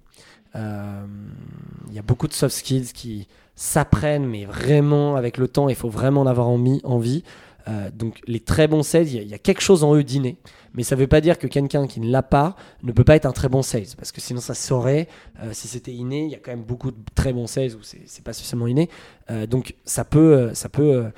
[0.54, 3.28] Il y a beaucoup de soft skills qui
[3.60, 7.22] s'apprennent, mais vraiment avec le temps, il faut vraiment en avoir envie.
[7.68, 10.38] Euh, donc les très bons sales, il y, a- quelque chose en eux d'inné.
[10.72, 13.16] Mais ça ne veut pas dire que quelqu'un qui ne l'a pas ne peut pas
[13.16, 13.84] être un très bon sales.
[13.98, 15.08] Parce que sinon ça saurait.
[15.42, 17.82] Euh, si c'était inné, il y a quand même beaucoup de très bons sales où
[17.82, 18.88] c'est pas suffisamment inné.
[19.30, 21.08] Euh, donc ça peut, ça peut,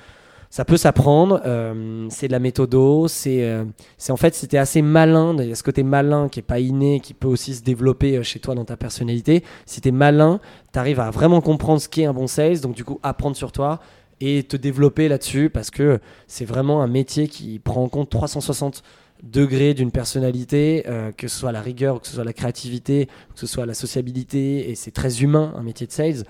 [0.53, 1.41] ça peut s'apprendre.
[1.47, 3.09] Euh, c'est de la méthodo.
[3.09, 3.65] C'est euh,
[3.97, 5.35] c'est en fait, c'était assez malin.
[5.39, 8.19] Il y a ce côté malin qui est pas inné, qui peut aussi se développer
[8.19, 9.45] euh, chez toi dans ta personnalité.
[9.65, 10.41] Si tu es malin,
[10.71, 12.61] tu arrives à vraiment comprendre ce qu'est un bon sales.
[12.61, 13.81] Donc, du coup, apprendre sur toi
[14.21, 18.83] et te développer là-dessus parce que c'est vraiment un métier qui prend en compte 360
[19.23, 23.41] degrés d'une personnalité, euh, que ce soit la rigueur, que ce soit la créativité, que
[23.41, 26.25] ce soit la sociabilité, et c'est très humain un métier de sales.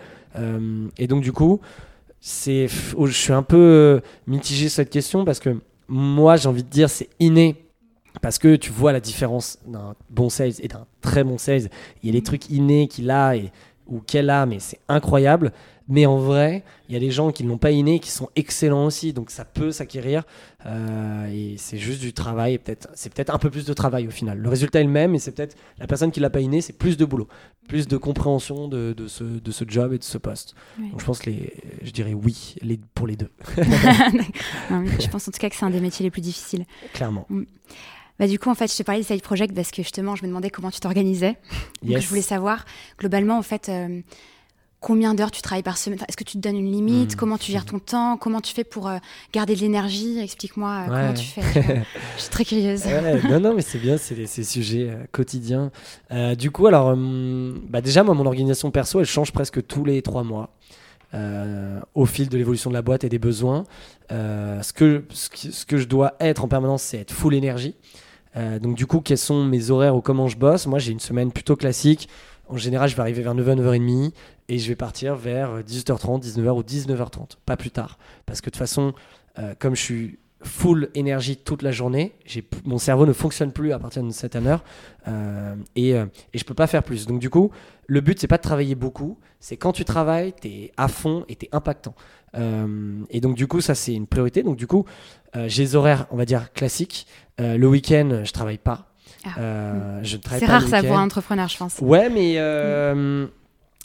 [0.97, 1.61] Et donc du coup,
[2.25, 5.57] c'est, je suis un peu euh, mitigé sur cette question parce que
[5.89, 7.67] moi j'ai envie de dire c'est inné
[8.21, 11.69] parce que tu vois la différence d'un bon sales et d'un très bon sales.
[12.03, 13.51] Il y a des trucs innés qu'il a et,
[13.93, 15.53] ou qu'elle a, mais c'est incroyable.
[15.89, 18.31] Mais en vrai, il y a des gens qui ne l'ont pas inné qui sont
[18.37, 20.23] excellents aussi, donc ça peut s'acquérir.
[20.65, 24.07] Euh, et c'est juste du travail, et peut-être, c'est peut-être un peu plus de travail
[24.07, 24.39] au final.
[24.39, 26.73] Le résultat est le même, mais c'est peut-être la personne qui l'a pas inné, c'est
[26.73, 27.27] plus de boulot,
[27.69, 30.55] plus de compréhension de, de ce, de ce job et de ce poste.
[30.79, 33.31] Donc je pense que les, je dirais oui les, pour les deux,
[34.71, 36.65] Non, Je pense en tout cas que c'est un des métiers les plus difficiles.
[36.95, 37.27] clairement.
[37.29, 37.41] Bah,
[38.23, 40.23] Bah, du coup, en fait, je te parlais des side projects parce que justement, je
[40.23, 41.35] me demandais comment tu t'organisais.
[41.83, 42.65] Donc, je voulais savoir,
[42.97, 44.01] globalement, en fait, euh,
[44.79, 45.99] combien d'heures tu travailles par semaine?
[46.09, 47.15] Est-ce que tu te donnes une limite?
[47.15, 47.17] Hmm.
[47.17, 48.17] Comment tu gères ton temps?
[48.17, 48.99] Comment tu fais pour euh,
[49.33, 50.21] garder de l'énergie?
[50.21, 51.43] Explique-moi euh, comment tu fais.
[52.17, 52.85] je suis très curieuse.
[53.29, 55.73] non, non, mais c'est bien, c'est ces sujets quotidiens.
[56.39, 60.01] du coup, alors, hum, bah déjà, moi, mon organisation perso, elle change presque tous les
[60.01, 60.55] trois mois.
[61.95, 63.65] Au fil de l'évolution de la boîte et des besoins.
[64.11, 67.75] Ce, que, ce, que je dois être en permanence, c'est être full énergie.
[68.37, 70.67] Euh, donc du coup, quels sont mes horaires ou comment je bosse?
[70.67, 72.09] Moi, j'ai une semaine plutôt classique.
[72.49, 74.13] En général, je vais arriver vers 9h, 9h30
[74.49, 77.99] et je vais partir vers 18h30, 19h ou 19h30, pas plus tard.
[78.27, 78.93] Parce que de toute façon,
[79.59, 82.13] comme je suis full énergie toute la journée.
[82.65, 84.65] Mon cerveau ne fonctionne plus à partir de cette heure
[85.09, 87.07] euh, et, euh, et, je peux pas faire plus.
[87.07, 87.51] Donc du coup,
[87.87, 91.25] le but c'est pas de travailler beaucoup, c'est quand tu travailles, tu es à fond
[91.29, 91.95] et tu es impactant.
[92.35, 94.43] Euh, et donc du coup, ça c'est une priorité.
[94.43, 94.85] Donc du coup,
[95.47, 97.07] j'ai les horaires, on va dire classiques.
[97.39, 98.87] Le week-end, je travaille pas.
[99.25, 100.01] Ah.
[100.03, 101.79] c'est rare ça pour un entrepreneur, je pense.
[101.81, 102.39] Ouais, mais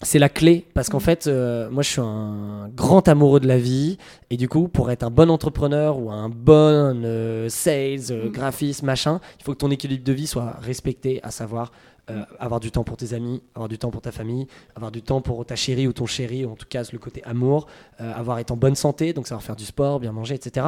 [0.03, 1.01] c'est la clé parce qu'en mm.
[1.01, 3.97] fait, euh, moi je suis un grand amoureux de la vie
[4.29, 8.83] et du coup, pour être un bon entrepreneur ou un bon euh, sales, euh, graphiste,
[8.83, 11.71] machin, il faut que ton équilibre de vie soit respecté, à savoir
[12.09, 15.01] euh, avoir du temps pour tes amis, avoir du temps pour ta famille, avoir du
[15.01, 17.67] temps pour ta chérie ou ton chéri, ou en tout cas le côté amour,
[17.99, 20.67] euh, avoir être en bonne santé, donc savoir faire du sport, bien manger, etc.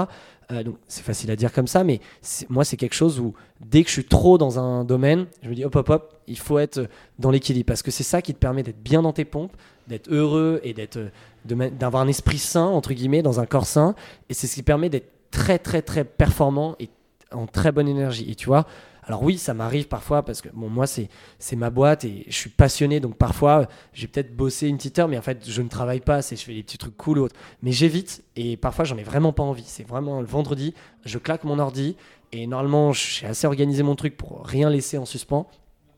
[0.52, 2.02] Euh, donc c'est facile à dire comme ça, mais
[2.50, 5.56] moi c'est quelque chose où dès que je suis trop dans un domaine, je me
[5.56, 8.40] dis hop hop hop, il faut être dans l'équilibre parce que c'est ça qui te
[8.40, 9.56] permet d'être bien dans tes pompes,
[9.88, 11.00] d'être heureux et d'être
[11.46, 13.96] d'avoir un esprit sain entre guillemets dans un corps sain,
[14.28, 16.90] et c'est ce qui permet d'être très très très performant et
[17.32, 18.30] en très bonne énergie.
[18.30, 18.66] Et tu vois,
[19.10, 21.10] alors oui, ça m'arrive parfois parce que bon, moi, c'est,
[21.55, 22.99] ma boîte et je suis passionné.
[22.99, 26.22] Donc parfois, j'ai peut-être bossé une petite heure, mais en fait, je ne travaille pas.
[26.22, 27.36] Je fais des petits trucs cool ou autres.
[27.64, 29.64] Mais j'évite et parfois, j'en ai vraiment pas envie.
[29.66, 31.95] C'est vraiment le vendredi, je claque mon ordi
[32.32, 35.49] et normalement, j'ai assez organisé mon truc pour rien laisser en suspens.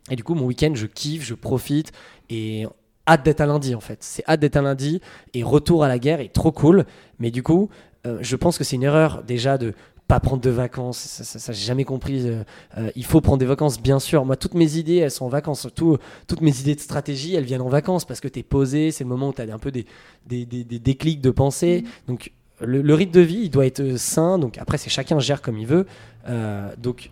[0.09, 1.91] Et du coup, mon week-end, je kiffe, je profite
[2.29, 2.65] et
[3.09, 3.97] hâte d'être à lundi en fait.
[4.01, 5.01] C'est hâte d'être à lundi
[5.33, 6.85] et retour à la guerre est trop cool.
[7.19, 7.69] Mais du coup,
[8.07, 9.73] euh, je pense que c'est une erreur déjà de
[10.11, 12.27] pas prendre de vacances, ça, ça, j'ai jamais compris.
[12.27, 12.43] Euh,
[12.77, 14.25] euh, il faut prendre des vacances, bien sûr.
[14.25, 15.61] Moi, toutes mes idées, elles sont en vacances.
[15.61, 15.97] Surtout,
[16.27, 19.05] toutes mes idées de stratégie, elles viennent en vacances parce que tu es posé, c'est
[19.05, 19.85] le moment où tu as un peu des,
[20.25, 21.85] des, des, déclics de pensée.
[21.85, 22.09] Mm.
[22.09, 24.37] Donc, le, rythme de vie, il doit être sain.
[24.37, 25.85] Donc, après, c'est chacun gère comme il veut.
[26.27, 27.09] Euh, donc,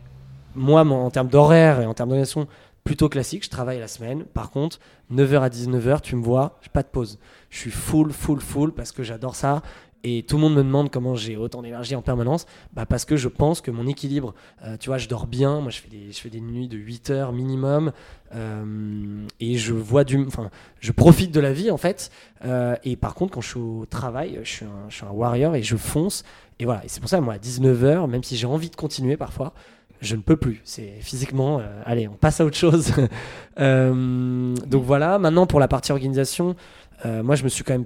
[0.53, 2.49] moi, en termes d'horaire et en termes d'organisation,
[2.83, 4.25] plutôt classique, je travaille la semaine.
[4.25, 4.79] Par contre,
[5.09, 7.17] 9h à 19h, tu me vois, pas de pause.
[7.49, 9.61] Je suis full, full, full parce que j'adore ça.
[10.03, 12.45] Et tout le monde me demande comment j'ai autant d'énergie en permanence.
[12.73, 14.33] Bah parce que je pense que mon équilibre,
[14.63, 15.59] euh, tu vois, je dors bien.
[15.59, 17.91] Moi, je fais des, je fais des nuits de 8 heures minimum.
[18.33, 20.25] Euh, et je vois du.
[20.25, 22.11] Enfin, je profite de la vie, en fait.
[22.45, 25.11] Euh, et par contre, quand je suis au travail, je suis un, je suis un
[25.11, 26.23] warrior et je fonce.
[26.59, 26.85] Et voilà.
[26.85, 29.53] Et c'est pour ça, moi, à 19h, même si j'ai envie de continuer parfois,
[29.99, 30.61] je ne peux plus.
[30.63, 31.61] C'est physiquement.
[31.83, 32.93] allez, on passe à autre chose.
[33.57, 35.19] donc voilà.
[35.19, 36.55] Maintenant, pour la partie organisation,
[37.03, 37.85] moi, je me suis quand même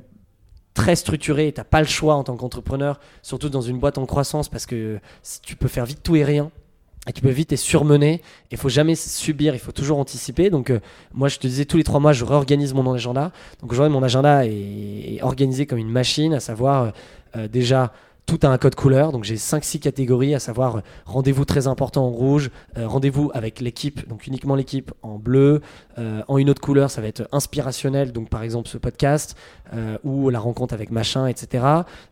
[0.74, 4.06] très structuré et t'as pas le choix en tant qu'entrepreneur, surtout dans une boîte en
[4.06, 5.00] croissance, parce que
[5.42, 6.52] tu peux faire vite tout et rien.
[7.06, 8.22] Et tu peux vite être surmené.
[8.52, 10.50] Il faut jamais subir, il faut toujours anticiper.
[10.50, 10.80] Donc, euh,
[11.14, 13.32] moi, je te disais, tous les trois mois, je réorganise mon agenda.
[13.62, 16.92] Donc, aujourd'hui, mon agenda est, organisé comme une machine, à savoir euh,
[17.36, 17.92] euh, déjà
[18.26, 22.06] tout a un code couleur, donc j'ai 5-6 catégories, à savoir euh, rendez-vous très important
[22.06, 25.62] en rouge, euh, rendez-vous avec l'équipe, donc uniquement l'équipe en bleu,
[25.98, 29.36] euh, en une autre couleur, ça va être inspirationnel, donc par exemple ce podcast,
[30.04, 31.66] ou la rencontre avec machin, etc.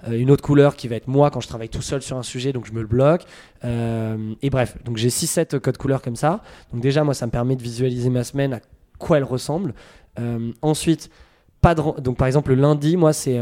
[0.10, 2.54] une autre couleur qui va être moi quand je travaille tout seul sur un sujet,
[2.54, 3.24] donc je me le bloque.
[3.64, 6.42] et bref, donc j'ai 6-7 codes couleurs comme ça.
[6.74, 8.62] Donc déjà, moi, ça me permet de visualiser ma semaine, à
[8.98, 9.76] quoi elle ressemble.
[10.64, 11.12] ensuite,
[11.62, 13.40] pas de, donc par exemple le lundi, moi, c'est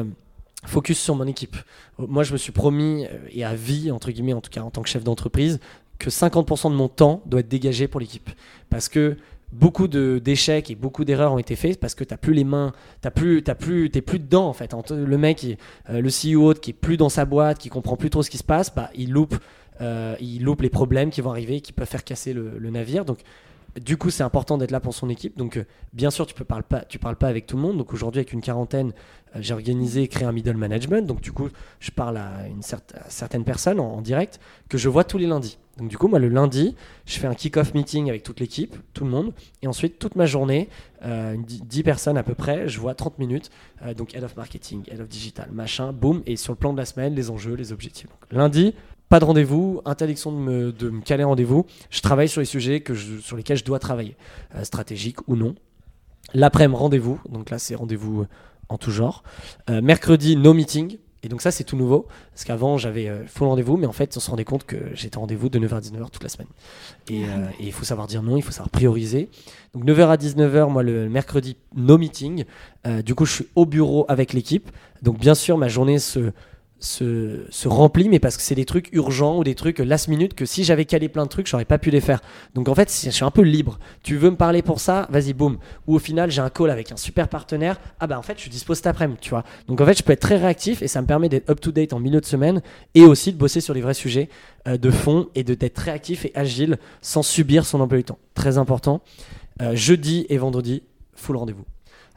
[0.66, 1.58] focus sur mon équipe.
[1.98, 4.72] Moi, je me suis promis, euh, et à vie, entre guillemets, en tout cas en
[4.72, 5.60] tant que chef d'entreprise,
[5.98, 8.30] que 50% de mon temps doit être dégagé pour l'équipe.
[8.70, 9.18] Parce que
[9.52, 12.72] beaucoup d'échecs et beaucoup d'erreurs ont été faits parce que tu n'as plus les mains,
[13.02, 14.74] tu plus, plus, plus dedans en fait.
[14.92, 15.46] Le mec,
[15.90, 18.38] euh, le CEO qui est plus dans sa boîte, qui comprend plus trop ce qui
[18.38, 19.36] se passe, bah, il loupe,
[19.82, 23.06] euh, il loupe les problèmes qui vont arriver, qui peuvent faire casser le, le navire.
[23.06, 23.20] Donc
[23.76, 25.38] du coup, c'est important d'être là pour son équipe.
[25.38, 27.78] Donc, euh, bien sûr, tu ne parles, pas, avec tout le monde.
[27.78, 28.94] Donc, aujourd'hui, avec une quarantaine,
[29.36, 31.06] euh, j'ai organisé et créé un middle management.
[31.06, 31.50] Donc, du coup,
[31.80, 34.40] je parle à, une certaine personne en, direct
[34.70, 35.58] que je vois tous les lundis.
[35.78, 39.06] Donc, du coup, moi, le lundi, je fais un kick-off meeting avec toute l'équipe, tout
[39.06, 39.34] le monde.
[39.62, 40.68] Et ensuite, toute ma journée,
[41.06, 43.50] euh, 10 personnes à peu près, je vois 30 minutes.
[43.86, 46.22] Euh, donc, head of marketing, head of digital, machin, boum.
[46.26, 48.08] Et sur le plan de la semaine, les enjeux, les objectifs.
[48.32, 48.74] lundi,
[49.10, 51.66] pas de rendez-vous, interdiction de me, de me caler rendez-vous.
[51.90, 54.16] Je travaille sur les sujets que sur lesquels je dois travailler,
[54.56, 55.56] euh, stratégique ou non.
[56.34, 57.20] L'après-midi, rendez-vous.
[57.30, 58.26] Donc là, c'est rendez-vous
[58.70, 59.24] en tout genre.
[59.70, 60.98] Euh, mercredi, no meeting.
[61.22, 62.08] Et donc ça, c'est tout nouveau.
[62.32, 65.18] Parce qu'avant, j'avais euh, full rendez-vous, mais en fait, on se rendait compte que j'étais
[65.18, 66.48] en rendez-vous de 9h à 19h toute la semaine.
[67.10, 69.30] Et Ah euh, et il faut savoir dire non, il faut savoir prioriser.
[69.74, 72.46] Donc 9h à 19h, moi, le mercredi, no meeting.
[72.88, 74.72] Euh, du coup, je suis au bureau avec l'équipe.
[75.02, 76.32] Donc bien sûr, ma journée se,
[76.80, 80.34] se, se remplit, mais parce que c'est des trucs urgents ou des trucs last minute
[80.34, 82.22] que si j'avais calé plein de trucs, j'aurais pas pu les faire.
[82.56, 83.80] Donc en fait, je suis un peu libre.
[84.04, 85.08] Tu veux me parler pour ça?
[85.12, 85.58] Vas-y, boum.
[85.88, 87.80] Ou au final, j'ai un call avec un super partenaire.
[88.00, 89.44] Ah bah en fait, je suis dispo cet après-midi, tu vois.
[89.68, 92.00] Donc en fait, je peux être très réactif et ça me permet d'être up-to-date en
[92.00, 92.62] milieu de semaine
[92.96, 94.30] et aussi de bosser sur les vrais sujets
[94.68, 98.20] euh, de fond et de d'être réactif et agile sans subir son emploi du temps.
[98.34, 99.02] Très important.
[99.62, 101.66] Euh, jeudi et vendredi, full rendez-vous.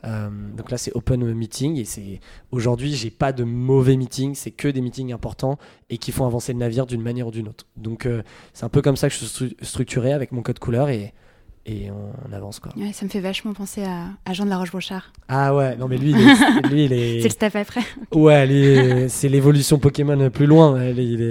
[0.05, 4.51] Euh, donc là, c'est open meeting et c'est aujourd'hui, j'ai pas de mauvais meetings, c'est
[4.51, 5.59] que des meetings importants
[5.91, 7.67] et qui font avancer le navire d'une manière ou d'une autre.
[7.77, 8.23] Donc euh,
[8.53, 11.15] c'est un peu comme ça que je suis stru- structuré avec mon code couleur et,
[11.67, 12.73] et on, on avance quoi.
[12.77, 15.13] Ouais, ça me fait vachement penser à, à Jean de la Roche-Brochard.
[15.29, 16.19] Ah ouais, non mais lui, il
[16.93, 17.83] est, C'est le step après.
[18.13, 20.79] ouais, c'est l'évolution Pokémon plus loin.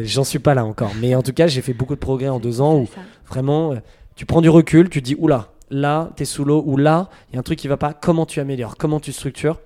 [0.04, 2.40] J'en suis pas là encore, mais en tout cas, j'ai fait beaucoup de progrès en
[2.40, 3.02] deux ans où ça.
[3.28, 3.76] Vraiment, euh,
[4.16, 7.34] tu prends du recul, tu te dis, oula, là, t'es sous l'eau, ou là, il
[7.34, 9.60] y a un truc qui va pas, comment tu améliores, comment tu structures?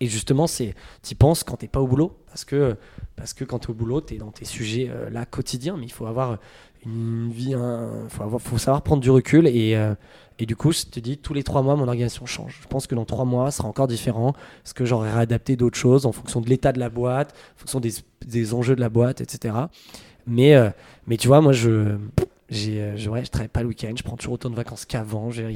[0.00, 2.76] Et justement, c'est, t'y penses quand t'es pas au boulot, parce que,
[3.14, 6.06] parce que quand au boulot, t'es dans tes sujets euh, là quotidiens, mais il faut
[6.06, 6.38] avoir
[6.84, 9.94] une vie, un, faut savoir prendre du recul et, euh,
[10.38, 12.60] et du coup, je te dis, tous les trois mois, mon organisation change.
[12.62, 15.78] Je pense que dans trois mois, ça sera encore différent, parce que j'aurai réadapté d'autres
[15.78, 17.92] choses en fonction de l'état de la boîte, en fonction des,
[18.26, 19.54] des enjeux de la boîte, etc.
[20.26, 20.70] Mais, euh,
[21.06, 21.96] mais tu vois, moi, je,
[22.48, 24.84] j'ai, euh, je, ouais, je travaille pas le week-end, je prends toujours autant de vacances
[24.84, 25.30] qu'avant.
[25.32, 25.46] Il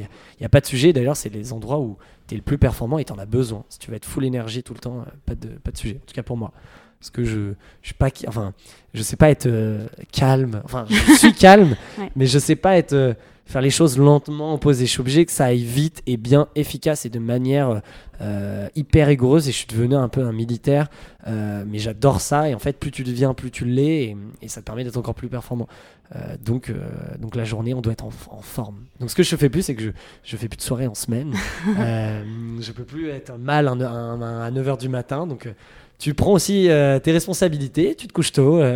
[0.41, 0.93] n'y a, pas de sujet.
[0.93, 3.65] D'ailleurs, c'est les endroits où tu es le plus performant et tu en as besoin.
[3.69, 6.01] Si tu veux être full énergie tout le temps, euh, pas, de, pas de sujet.
[6.03, 6.53] En tout cas pour moi.
[6.99, 8.53] Parce que je, je suis pas, enfin,
[8.93, 10.61] je sais pas être euh, calme.
[10.65, 12.11] Enfin, je suis calme, Ouais.
[12.15, 13.15] mais je sais pas être euh,
[13.47, 14.85] faire les choses lentement, poser.
[14.85, 17.81] Je suis obligé que ça aille vite et bien efficace et de manière
[18.21, 19.49] euh, hyper rigoureuse.
[19.49, 20.89] Et je suis devenu un peu un militaire,
[21.27, 22.51] mais j'adore ça.
[22.51, 24.99] Et en fait, plus tu deviens, plus tu l'es, et, et ça te permet d'être
[24.99, 25.69] encore plus performant.
[26.17, 26.75] Euh, donc, euh,
[27.19, 28.85] donc la journée, on doit être en, en forme.
[28.99, 29.91] Donc ce que je fais plus, c'est que je,
[30.25, 31.35] je fais plus de soirée en semaine.
[31.79, 32.25] euh,
[32.61, 35.27] je peux plus être mal à 9h du matin.
[35.27, 35.53] Donc euh,
[35.99, 38.61] tu prends aussi tes responsabilités, tu te couches tôt.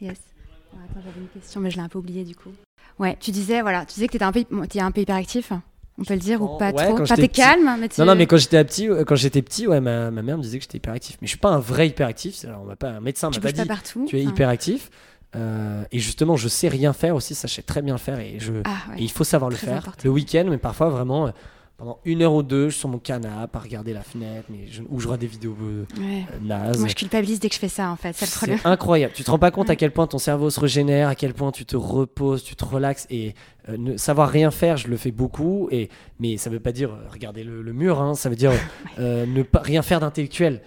[0.00, 0.18] Yes.
[0.72, 2.50] Attends, j'avais une question, mais je l'ai un peu oubliée du coup.
[2.98, 5.52] Ouais, tu disais, voilà, tu disais que tu étais un peu, un peu hyperactif,
[5.96, 7.00] on peut le dire, ou pas ouais, trop.
[7.00, 8.00] Enfin, t'es calme, mais tu...
[8.00, 10.58] Non, non, mais quand j'étais petit, quand j'étais petit, ouais, ma, ma mère me disait
[10.58, 11.18] que j'étais hyperactif.
[11.20, 12.44] Mais je suis pas un vrai hyperactif.
[12.44, 14.06] Alors, on m'a pas, un médecin m'a pas bouges pas dit partout.
[14.08, 14.90] tu es hyperactif.
[15.34, 17.34] Euh, et justement, je sais rien faire aussi.
[17.34, 19.00] Ça, je sais très bien le faire et je, Ah, ouais.
[19.00, 19.78] Et il faut savoir le faire.
[19.78, 20.00] important.
[20.04, 21.30] Le week-end, mais parfois vraiment euh,
[21.78, 24.66] pendant une heure ou deux, je suis sur mon canapé à regarder la fenêtre, mais
[24.70, 26.24] je, ou je regarde des vidéos euh, Ouais.
[26.32, 26.78] euh, nazes.
[26.78, 28.58] Moi, je culpabilise dès que je fais ça, en fait, c'est le problème.
[28.62, 29.14] C'est incroyable.
[29.16, 31.50] Tu te rends pas compte à quel point ton cerveau se régénère, à quel point
[31.50, 33.34] tu te reposes, tu te relaxes et
[33.68, 35.68] ne savoir rien faire, je le fais beaucoup.
[35.72, 35.88] Et
[36.20, 38.52] mais ça veut pas dire regarder le, le mur, hein, ça veut dire
[38.98, 40.60] ne pas rien faire d'intellectuel.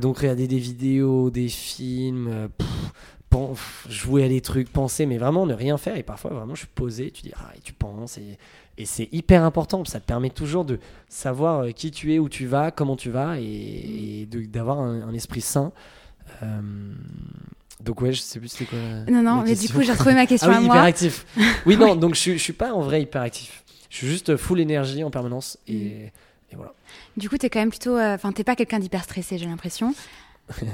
[0.00, 2.68] Donc regarder des vidéos, des films, pff,
[3.88, 5.96] jouer à des trucs, penser, mais vraiment ne rien faire.
[5.96, 8.38] Et parfois vraiment je suis posé, tu dis ah et tu penses et
[8.78, 12.30] et c'est hyper important, ça te permet toujours de savoir euh, qui tu es, où
[12.30, 15.72] tu vas, comment tu vas, et, d'avoir un, un esprit sain.
[16.42, 16.60] Euh,
[17.84, 18.78] donc ouais, je sais plus c'était quoi.
[19.10, 19.78] Non, non, mais du question.
[19.78, 20.74] coup, j'ai retrouvé ma question ah à oui, moi.
[20.76, 21.26] hyperactif.
[21.66, 23.62] Oui, non, donc je, je suis pas en vrai hyperactif.
[23.90, 25.72] Je suis juste full énergie en permanence Mm.
[25.72, 26.12] et,
[26.52, 26.72] et voilà.
[27.18, 27.96] Du coup, t'es quand même plutôt.
[27.96, 29.94] euh, Enfin, t'es pas quelqu'un d'hyper stressé, j'ai l'impression.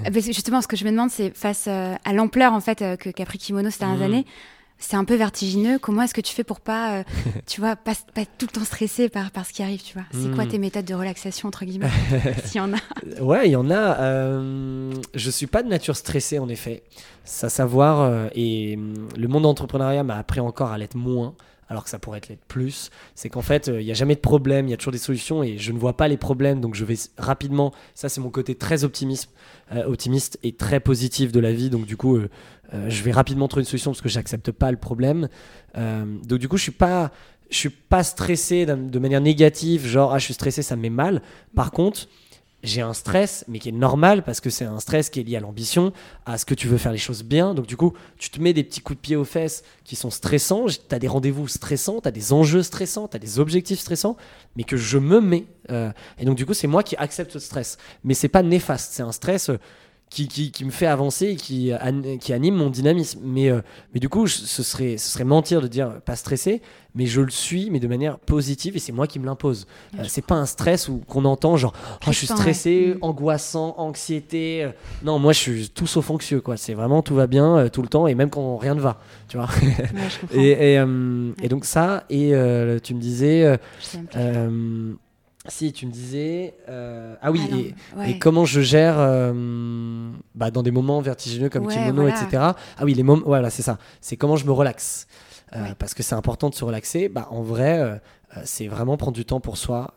[0.05, 2.97] Que justement, ce que je me demande, c'est face euh, à l'ampleur en fait euh,
[2.97, 4.05] que qu'a pris Kimono ces dernières Mhm.
[4.05, 4.27] années,
[4.79, 5.79] c'est un peu vertigineux.
[5.79, 7.03] Comment est-ce que tu fais pour pas, euh,
[7.47, 10.05] tu vois, pas, pas tout le temps stressé par, par ce qui arrive, tu vois?
[10.13, 10.51] C'est quoi Mhm.
[10.51, 11.89] tes méthodes de relaxation entre guillemets,
[12.45, 12.79] s'il y en a?
[13.21, 13.99] Ouais, il y en a.
[14.01, 16.83] euh, je suis pas de nature stressée en effet.
[17.25, 21.35] Ça savoir euh, et hum, le monde d'entrepreneuriat m'a appris encore à l'être moins.
[21.69, 24.21] Alors que ça pourrait être plus, c'est qu'en fait, euh, il n'y a jamais de
[24.21, 26.75] problème, il y a toujours des solutions et je ne vois pas les problèmes, donc
[26.75, 27.73] je vais rapidement.
[27.95, 29.31] Ça, c'est mon côté très optimiste,
[29.73, 32.31] euh, optimiste et très positif de la vie, donc du coup, euh,
[32.75, 35.29] euh, je vais rapidement trouver une solution parce que j'accepte pas le problème.
[35.77, 37.11] Euh, donc du coup, je suis pas,
[37.51, 40.91] je suis pas stressé de manière négative, genre ah je suis stressé, ça me met
[40.91, 41.23] mal.
[41.55, 42.09] Par contre,
[42.65, 45.37] j'ai un stress, mais qui est normal parce que c'est un stress qui est lié
[45.37, 45.93] à l'ambition,
[46.27, 47.55] à ce que tu veux faire les choses bien.
[47.55, 50.11] Donc, du coup, tu te mets des petits coups de pied aux fesses qui sont
[50.11, 50.67] stressants.
[50.67, 54.17] Tu as des rendez-vous stressants, tu as des enjeux stressants, tu as des objectifs stressants,
[54.57, 55.47] mais que je me mets.
[55.71, 57.79] euh, et donc, du coup, c'est moi qui accepte ce stress.
[58.03, 59.51] Mais c'est pas néfaste, c'est un stress.
[59.51, 59.59] euh,
[60.11, 63.21] qui, qui, qui me fait avancer et qui, an- qui anime mon dynamisme.
[63.23, 63.61] Mais, euh,
[63.95, 66.63] mais du coup, je- ce serait, ce serait mentir de dire pas stressé,
[66.95, 69.67] mais je le suis, mais de manière positive et c'est moi qui me l'impose.
[69.99, 72.95] Euh, c'est pas un stress où qu'on entend genre oh, je suis stressé, ouais.
[72.95, 72.99] Mm.
[73.03, 74.65] angoissant, anxiété.
[74.65, 74.71] euh,
[75.05, 76.57] Non, moi je suis tout sauf anxieux quoi.
[76.57, 78.99] C'est vraiment tout va bien euh, tout le temps et même quand rien ne va,
[79.29, 79.49] tu vois.
[79.63, 79.77] Ouais,
[80.35, 84.95] et, et, euh, et donc ça et euh, tu me disais euh, Je
[85.49, 86.55] Si, tu me disais.
[86.69, 88.11] euh, Ah oui, Ah non, et, ouais.
[88.13, 92.23] et comment je gère euh, bah, dans des moments vertigineux comme Ouais, kimono, voilà.
[92.23, 92.43] etc.
[92.77, 93.23] Ah oui, les moments.
[93.27, 93.79] Voilà, c'est ça.
[94.01, 95.07] C'est comment je me relaxe.
[95.57, 95.75] Euh, Ouais.
[95.79, 97.09] Parce que c'est important de se relaxer.
[97.09, 98.01] Bah, en vrai,
[98.45, 99.95] c'est vraiment prendre du temps pour soi.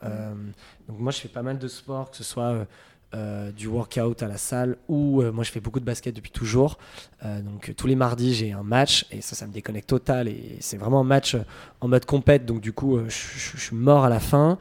[0.87, 2.65] Donc, moi, je fais pas mal de sport, que ce soit.
[3.13, 6.31] Euh, du workout à la salle ou euh, moi je fais beaucoup de basket depuis
[6.31, 6.77] toujours
[7.23, 10.57] Euh, donc tous les mardis j'ai un match et ça ça me déconnecte total et
[10.59, 11.37] c'est vraiment un match
[11.81, 14.57] en mode compète donc du coup je suis mort à la fin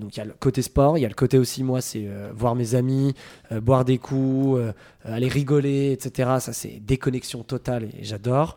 [0.00, 2.08] donc il y a le côté sport, il y a le côté aussi moi c'est
[2.32, 3.14] voir mes amis,
[3.50, 4.58] boire des coups,
[5.04, 6.36] aller rigoler, etc.
[6.40, 8.56] Ça c'est déconnexion totale et j'adore.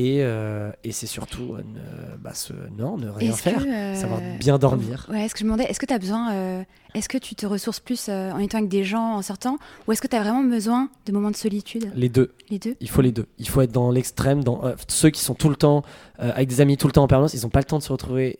[0.00, 2.32] Euh, et euh, et c'est surtout euh, ne, bah,
[2.76, 5.06] non, ne rien faire, que, euh, savoir bien dormir.
[5.10, 7.46] Ouais, est-ce que je me demandais, est-ce que tu as besoin, est-ce que tu te
[7.46, 10.42] ressources plus en étant avec des gens en sortant, ou est-ce que tu as vraiment
[10.42, 11.90] besoin de moments de solitude?
[11.94, 12.76] Les deux, Les deux?
[12.80, 13.26] Il faut les deux.
[13.38, 15.82] Il faut être dans l'extrême, dans ceux qui sont tout le temps
[16.18, 17.92] avec des amis tout le temps en permanence, ils n'ont pas le temps de se
[17.92, 18.38] retrouver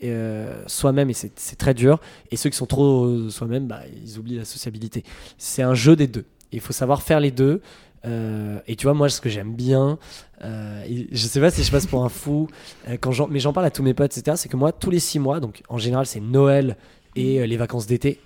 [0.67, 2.01] soi-même et c'est très dur.
[2.31, 5.05] Et ceux qui sont trop soi-même, bah, ils oublient la sociabilité.
[5.39, 6.25] C'est un jeu des deux.
[6.53, 7.61] Il faut savoir faire les deux.
[8.07, 9.99] Euh, et tu vois, moi, ce que j'aime bien,
[10.43, 12.49] euh, et je sais pas si je passe pour un fou,
[12.89, 14.37] euh, quand j'en- mais j'en parle à tous mes potes, etc.
[14.39, 16.77] C'est que moi, tous les six mois, donc en général, c'est Noël
[17.17, 18.19] et euh, les vacances d'été,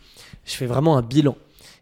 [0.44, 1.36] je fais vraiment un bilan.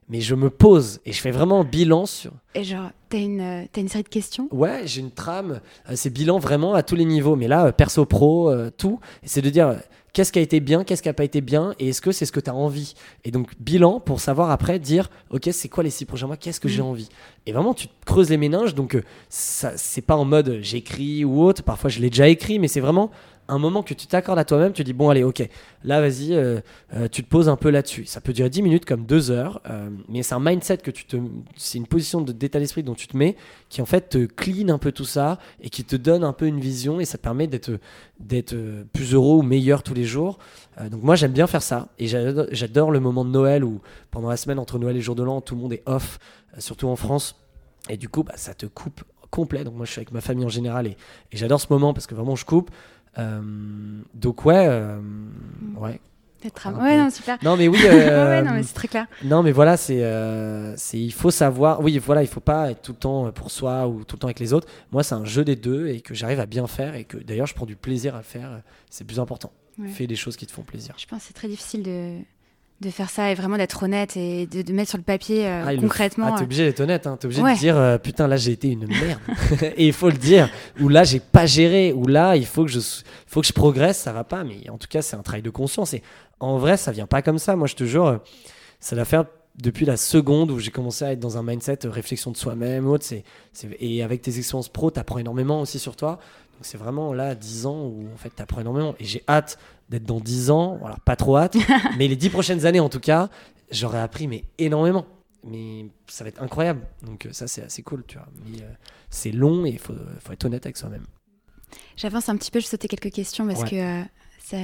[0.08, 2.32] Mais je me pose et je fais vraiment un bilan sur.
[2.54, 4.48] Et genre, t'as une, t'as une série de questions?
[4.50, 5.60] Ouais, j'ai une trame,
[5.94, 8.98] c'est bilan vraiment à tous les niveaux, mais là, perso, pro, tout.
[9.22, 9.76] Et c'est de dire
[10.12, 12.26] qu'est-ce qui a été bien, qu'est-ce qui n'a pas été bien, et est-ce que c'est
[12.26, 12.94] ce que tu as envie?
[13.24, 16.60] Et donc, bilan pour savoir après dire, ok, c'est quoi les six prochains mois, qu'est-ce
[16.60, 16.88] que j'ai Mhm.
[16.88, 17.08] envie?
[17.46, 21.24] Et vraiment, tu te creuses les méninges, donc euh, ça, c'est pas en mode j'écris
[21.24, 23.10] ou autre, parfois je l'ai déjà écrit, mais c'est vraiment
[23.48, 25.48] un moment que tu t'accordes à toi-même, tu dis bon allez ok,
[25.84, 26.60] là vas-y, euh,
[26.94, 28.06] euh, tu te poses un peu là-dessus.
[28.06, 31.04] Ça peut durer 10 minutes comme 2 heures, euh, mais c'est un mindset que tu
[31.04, 31.16] te,
[31.56, 33.36] c'est une position d'état d'esprit dont tu te mets,
[33.68, 36.46] qui en fait te clean un peu tout ça et qui te donne un peu
[36.46, 37.78] une vision et ça te permet d'être
[38.20, 38.54] d'être
[38.92, 40.38] plus heureux ou meilleur tous les jours.
[40.90, 43.80] Donc moi j'aime bien faire ça et j'adore le moment de Noël où
[44.10, 46.20] pendant la semaine entre Noël et jour de l'an tout le monde est off,
[46.58, 47.34] surtout en France
[47.88, 49.64] et du coup bah, ça te coupe complet.
[49.64, 50.96] Donc moi je suis avec ma famille en général et
[51.32, 52.70] j'adore ce moment parce que vraiment je coupe.
[53.18, 53.40] Euh,
[54.14, 55.00] donc ouais, euh,
[55.76, 56.00] ouais.
[56.44, 57.38] Ouais, non, super.
[57.44, 57.78] Non mais oui.
[57.84, 59.06] Euh, ouais, non, mais c'est très clair.
[59.22, 61.80] non, mais voilà, c'est, euh, c'est, il faut savoir.
[61.80, 64.26] Oui, voilà, il faut pas être tout le temps pour soi ou tout le temps
[64.26, 64.66] avec les autres.
[64.90, 67.46] Moi, c'est un jeu des deux et que j'arrive à bien faire et que d'ailleurs,
[67.46, 68.60] je prends du plaisir à le faire.
[68.90, 69.52] C'est plus important.
[69.78, 69.88] Ouais.
[69.88, 70.94] Fais des choses qui te font plaisir.
[70.98, 72.18] Je pense que c'est très difficile de,
[72.82, 75.64] de faire ça et vraiment d'être honnête et de, de mettre sur le papier euh,
[75.66, 76.26] Ah, concrètement.
[76.26, 77.06] f- Ah, t'es obligé d'être honnête.
[77.06, 77.16] Hein.
[77.18, 77.54] T'es obligé Ouais.
[77.54, 79.20] de dire euh, putain, là, j'ai été une merde.
[79.76, 80.48] et il faut le dire.
[80.80, 81.92] Ou là, j'ai pas géré.
[81.94, 82.80] Ou là, il faut que je,
[83.26, 83.98] faut que je progresse.
[83.98, 84.44] Ça va pas.
[84.44, 85.94] Mais en tout cas, c'est un travail de conscience.
[85.94, 86.02] Et
[86.40, 87.56] en vrai, ça vient pas comme ça.
[87.56, 88.16] Moi, je te jure, euh,
[88.80, 89.24] ça doit faire
[89.56, 92.86] depuis la seconde où j'ai commencé à être dans un mindset euh, réflexion de soi-même.
[92.86, 96.18] Autre, c'est, c'est- et avec tes expériences pro, t'apprends énormément aussi sur toi.
[96.54, 98.94] Donc c'est vraiment là 10 ans où en fait t'apprends énormément.
[98.98, 100.78] Et j'ai hâte d'être dans 10 ans.
[100.84, 101.56] Alors pas trop hâte,
[101.98, 103.28] mais les 10 prochaines années en tout cas,
[103.70, 105.04] j'aurais appris mais énormément.
[105.44, 106.86] Mais ça va être incroyable.
[107.04, 108.28] Donc euh, ça c'est assez cool, tu vois.
[108.46, 108.70] Mais euh,
[109.10, 111.04] c'est long et il faut, faut être honnête avec soi-même.
[111.96, 113.70] J'avance un petit peu, je sautais quelques questions parce Ouais.
[113.70, 114.02] que euh,
[114.44, 114.56] ça,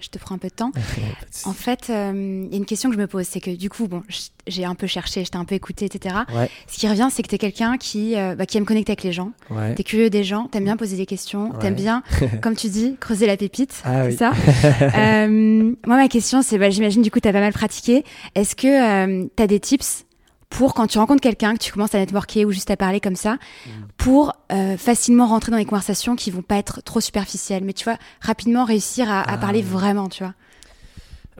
[0.00, 0.72] je te prends un peu de temps.
[1.46, 3.68] En fait, euh, il y a une question que je me pose, c'est que du
[3.68, 4.02] coup, bon,
[4.46, 6.14] j'ai un peu cherché, je t'ai un peu écouté, etc.
[6.34, 6.48] Ouais.
[6.68, 9.02] Ce qui revient, c'est que tu es quelqu'un qui, euh, bah, qui aime connecter avec
[9.02, 9.74] les gens, Ouais.
[9.74, 11.58] tu es curieux des gens, t'aimes bien poser des questions, Ouais.
[11.60, 12.02] t'aimes bien,
[12.42, 14.16] comme tu dis, creuser la pépite, Ah c'est oui.
[14.16, 14.32] ça
[14.96, 18.04] Euh, Moi, ma question, c'est, bah, j'imagine du coup, tu as pas mal pratiqué.
[18.34, 20.04] Est-ce que tu as des tips
[20.50, 23.16] pour quand tu rencontres quelqu'un, que tu commences à networker ou juste à parler comme
[23.16, 23.70] ça, Mm.
[23.96, 27.84] pour euh, facilement rentrer dans des conversations qui vont pas être trop superficielles, mais tu
[27.84, 29.38] vois, rapidement réussir à, à Ah.
[29.38, 30.34] parler vraiment, tu vois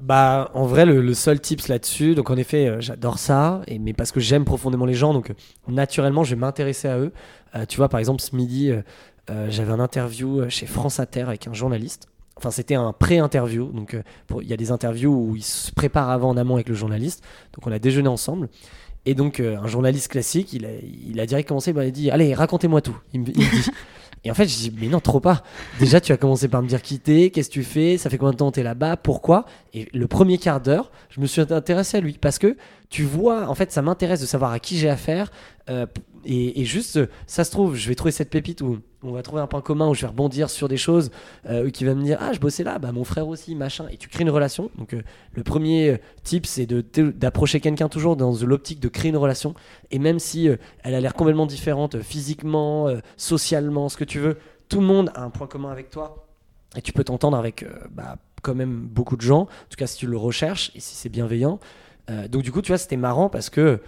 [0.02, 3.78] Bah, en vrai, le, le seul tips là-dessus, donc en effet, euh, j'adore ça, et,
[3.78, 5.34] mais parce que j'aime profondément les gens, donc euh,
[5.68, 7.12] naturellement, je vais m'intéresser à eux.
[7.68, 8.72] Tu vois, par exemple, ce midi,
[9.48, 12.09] j'avais un interview chez France Inter avec un journaliste.
[12.36, 13.96] Enfin, c'était un pré-interview, donc
[14.42, 17.22] il y a des interviews où ils se préparent avant en amont avec le journaliste.
[17.52, 18.48] Donc on a déjeuné ensemble.
[19.07, 20.70] Et donc, euh, un journaliste classique, il a,
[21.09, 22.96] il a direct commencé, bah, il dit Allez, racontez-moi tout.
[24.26, 25.42] Et en fait, je dis Mais non, trop pas.
[25.78, 28.16] Déjà, tu as commencé par me dire qui t'es, qu'est-ce que tu fais, ça fait
[28.16, 29.44] combien de temps t'es là-bas, pourquoi?
[29.74, 32.57] Et le premier quart d'heure, je me suis intéressé à lui parce que
[32.88, 35.30] tu vois, en fait, ça m'intéresse de savoir à qui j'ai affaire.
[35.68, 35.86] euh,
[36.24, 39.46] et, juste, ça se trouve, je vais trouver cette pépite où on va trouver un
[39.46, 41.11] point commun, où je vais rebondir sur des choses,
[41.48, 43.86] euh, qui va me dire Ah, je bossais là, bah mon frère aussi, machin.
[43.90, 44.70] Et tu crées une relation.
[44.78, 45.02] Donc, euh,
[45.32, 49.55] le premier euh, tip, c'est de- d'approcher quelqu'un toujours dans l'optique de créer une relation.
[49.90, 54.38] Et même si euh, elle a l'air complètement différente physiquement, socialement, ce que tu veux,
[54.68, 56.26] tout le monde a un point commun avec toi.
[56.76, 59.98] Et tu peux t'entendre avec bah, quand même beaucoup de gens, en tout cas si
[59.98, 61.61] tu le recherches et si c'est bienveillant.
[62.30, 63.80] Donc du coup, tu vois, c'était marrant parce que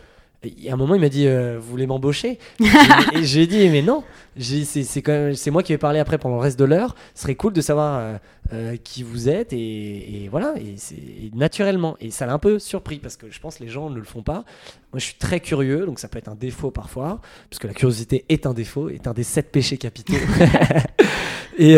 [0.42, 2.38] Et à un moment, il m'a dit euh, Vous voulez m'embaucher?
[3.14, 4.04] Et j'ai dit Mais non
[4.38, 6.94] c'est moi qui vais parler après pendant le reste de l'heure.
[7.14, 8.18] Ce serait cool de savoir euh,
[8.52, 12.98] euh, qui vous êtes et, voilà et c'est naturellement et ça l'a un peu surpris
[12.98, 14.44] parce que je pense que les gens ne le font pas.
[14.92, 17.72] Moi, je suis très curieux, donc ça peut être un défaut parfois parce que la
[17.72, 20.12] curiosité est un défaut, est un des sept péchés capitaux.
[21.58, 21.76] et,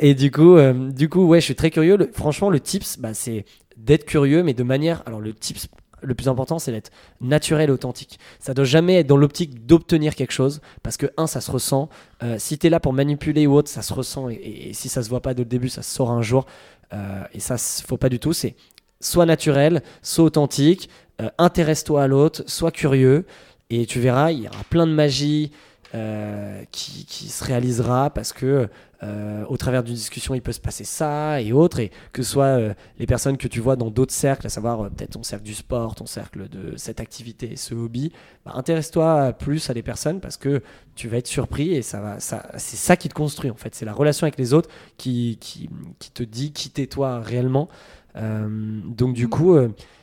[0.00, 0.56] et, du coup,
[0.90, 1.98] du coup, ouais, je suis très curieux.
[2.14, 3.44] franchement, le tips, bah, c'est
[3.76, 5.02] d'être curieux, mais de manière.
[5.06, 5.68] Alors, le tips
[6.02, 6.90] le plus important, c'est d'être
[7.20, 8.18] naturel authentique.
[8.40, 11.88] Ça doit jamais être dans l'optique d'obtenir quelque chose, parce que, un, ça se ressent.
[12.22, 15.02] Euh, si tu es là pour manipuler ou autre, ça se ressent, et, si ça
[15.02, 16.46] se voit pas dès le début, ça se saura un jour.
[16.92, 18.32] Euh, et ça, faut pas du tout.
[18.32, 18.54] C'est
[19.00, 20.88] soit naturel, soit authentique,
[21.20, 23.26] euh, intéresse-toi à l'autre, sois curieux,
[23.70, 25.52] et tu verras, il y aura plein de magie.
[25.92, 28.68] Qui, qui, se réalisera parce que
[29.04, 32.32] euh, au travers d'une discussion, il peut se passer ça et autres, et que ce
[32.32, 35.22] soit euh, les personnes que tu vois dans d'autres cercles, à savoir euh, peut-être ton
[35.22, 38.10] cercle du sport, ton cercle de cette activité, ce hobby,
[38.44, 40.62] bah, intéresse-toi plus à des personnes parce que
[40.96, 43.72] tu vas être surpris et ça va, ça, c'est ça qui te construit en fait.
[43.76, 45.70] C'est la relation avec les autres qui, qui,
[46.00, 47.68] qui te dit qui t'es toi réellement.
[48.16, 49.56] donc du coup,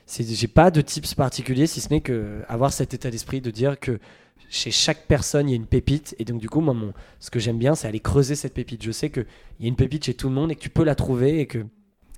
[0.07, 3.77] j'ai pas de tips particuliers si ce n'est que avoir cet état d'esprit de dire
[3.77, 3.99] que
[4.50, 6.16] chez chaque personne, il y a une pépite.
[6.20, 6.76] Et donc, du coup, moi,
[7.20, 8.84] ce que j'aime bien, c'est aller creuser cette pépite.
[8.84, 9.26] Je sais qu'il
[9.60, 11.48] y a une pépite chez tout le monde et que tu peux la trouver et
[11.48, 11.66] que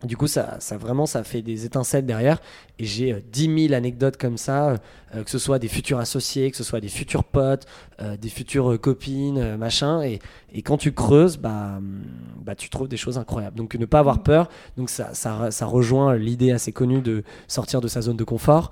[0.04, 2.39] du coup, ça, vraiment, ça fait des étincelles derrière.
[2.78, 4.76] Et j'ai euh, dix 10 000 anecdotes comme ça,
[5.16, 7.66] euh, que ce soit des futurs associés, que ce soit des futurs potes,
[8.02, 10.04] euh, des futures copines, machin.
[10.04, 10.20] Et,
[10.64, 12.04] quand tu creuses, bah, hum,
[12.43, 13.58] bah, tu trouves des choses incroyables.
[13.58, 14.50] Donc, ne pas avoir peur.
[14.76, 18.72] Donc, ça, ça, ça rejoint l'idée assez connue de sortir de sa zone de confort.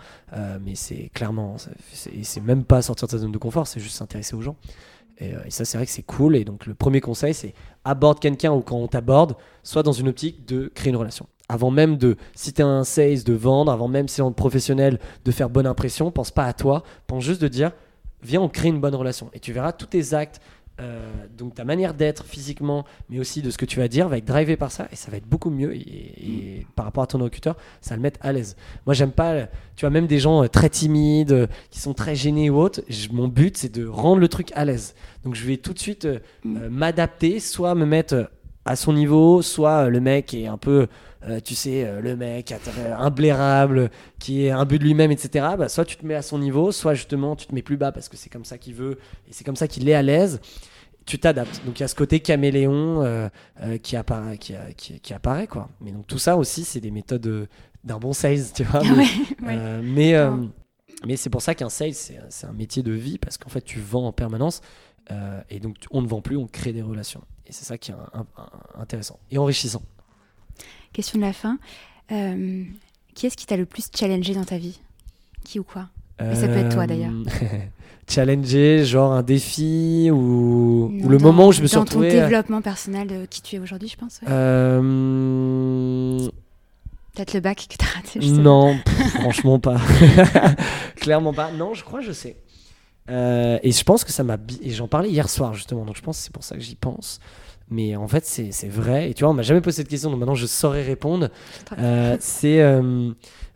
[0.61, 1.55] mais c'est clairement,
[1.93, 4.57] c'est même pas sortir de sa zone de confort, c'est juste s'intéresser aux gens.
[5.20, 6.36] Et, et ça, c'est vrai que c'est cool.
[6.36, 7.53] Et donc, le premier conseil, c'est
[7.84, 11.28] aborde quelqu'un ou quand on t'aborde, soit dans une optique de créer une relation.
[11.47, 14.34] Avant même de, si tu es un sales, de vendre, avant même si on est
[14.34, 17.72] professionnel, de faire bonne impression, pense pas à toi, pense juste de dire,
[18.24, 19.30] viens, on crée une bonne relation.
[19.34, 20.41] Et tu verras tous tes actes,
[20.82, 24.17] euh, donc ta manière d'être physiquement, mais aussi de ce que tu vas dire, va
[24.17, 25.73] être drivé par ça et ça va être beaucoup mieux.
[25.76, 28.57] Et, par rapport à ton recruteur, ça va le mettre à l'aise.
[28.86, 29.43] Moi, j'aime pas,
[29.76, 32.82] tu vois, même des gens euh, très timides, euh, qui sont très gênés ou autres.
[33.11, 34.95] mon but, c'est de rendre le truc à l'aise.
[35.23, 36.07] Donc, je vais tout de suite
[36.43, 36.67] mm.
[36.67, 38.30] m'adapter, soit me mettre
[38.65, 40.88] à son niveau, soit le mec est un peu,
[41.43, 42.53] tu sais, le mec
[42.97, 45.47] imblairable, qui est un but de lui-même, etc.
[45.57, 47.91] Bah, soit tu te mets à son niveau, soit justement tu te mets plus bas
[47.91, 50.39] parce que c'est comme ça qu'il veut et c'est comme ça qu'il est à l'aise
[51.05, 51.61] tu t'adaptes.
[51.65, 53.30] Donc il y a ce côté caméléon euh,
[53.61, 55.47] euh, qui, apparaît, qui, qui, apparaît.
[55.47, 55.69] quoi.
[55.82, 57.47] Mais donc tout ça aussi, c'est des méthodes
[57.84, 58.82] d'un bon sales, tu vois.
[59.41, 60.36] mais, euh,
[61.05, 63.80] mais, c'est pour ça qu'un sales, c'est un métier de vie parce qu'en fait, tu
[63.80, 64.61] vends en permanence
[65.49, 67.21] et donc on ne vend plus, on crée des relations.
[67.45, 67.95] Et c'est ça qui est
[68.76, 69.84] intéressant et enrichissant.
[70.95, 71.57] Question de la fin.
[72.09, 74.79] qui est-ce qui t'a le plus challengé dans ta vie?
[75.43, 75.89] Qui ou quoi?
[76.19, 77.11] Ça peut être toi d'ailleurs.
[78.07, 82.07] challenger, genre un défi ou, le moment où je me suis retrouvé.
[82.09, 84.21] Dans ton développement personnel de qui tu es aujourd'hui, je pense.
[84.27, 84.79] Euh,
[87.13, 88.19] Peut-être le bac que tu as raté.
[88.31, 88.77] non,
[89.19, 89.81] franchement pas.
[90.95, 91.51] Clairement pas.
[91.51, 92.37] Non, je crois, je sais.
[93.09, 94.37] Euh, et je pense que ça m'a.
[94.61, 96.75] Et j'en parlais hier soir justement, donc je pense que c'est pour ça que j'y
[96.75, 97.19] pense.
[97.70, 99.09] Mais en fait, c'est vrai.
[99.09, 101.30] Et tu vois, on m'a jamais posé cette question, donc maintenant je saurais répondre.
[101.80, 102.61] Euh, c'est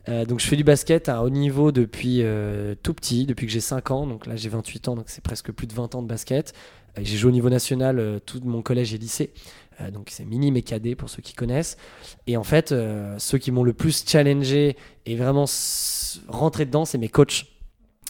[0.09, 3.51] euh, donc je fais du basket à haut niveau depuis euh, tout petit, depuis que
[3.51, 4.07] j'ai 5 ans.
[4.07, 6.53] Donc là j'ai 28 ans, donc c'est presque plus de 20 ans de basket.
[6.97, 9.31] Euh, j'ai joué au niveau national tout mon collège et lycée.
[9.93, 11.77] donc c'est mini mais cadet pour ceux qui connaissent.
[12.27, 12.73] Et en fait,
[13.17, 15.45] ceux qui m'ont le plus challengé et vraiment
[16.27, 17.45] rentré dedans, c'est mes coachs.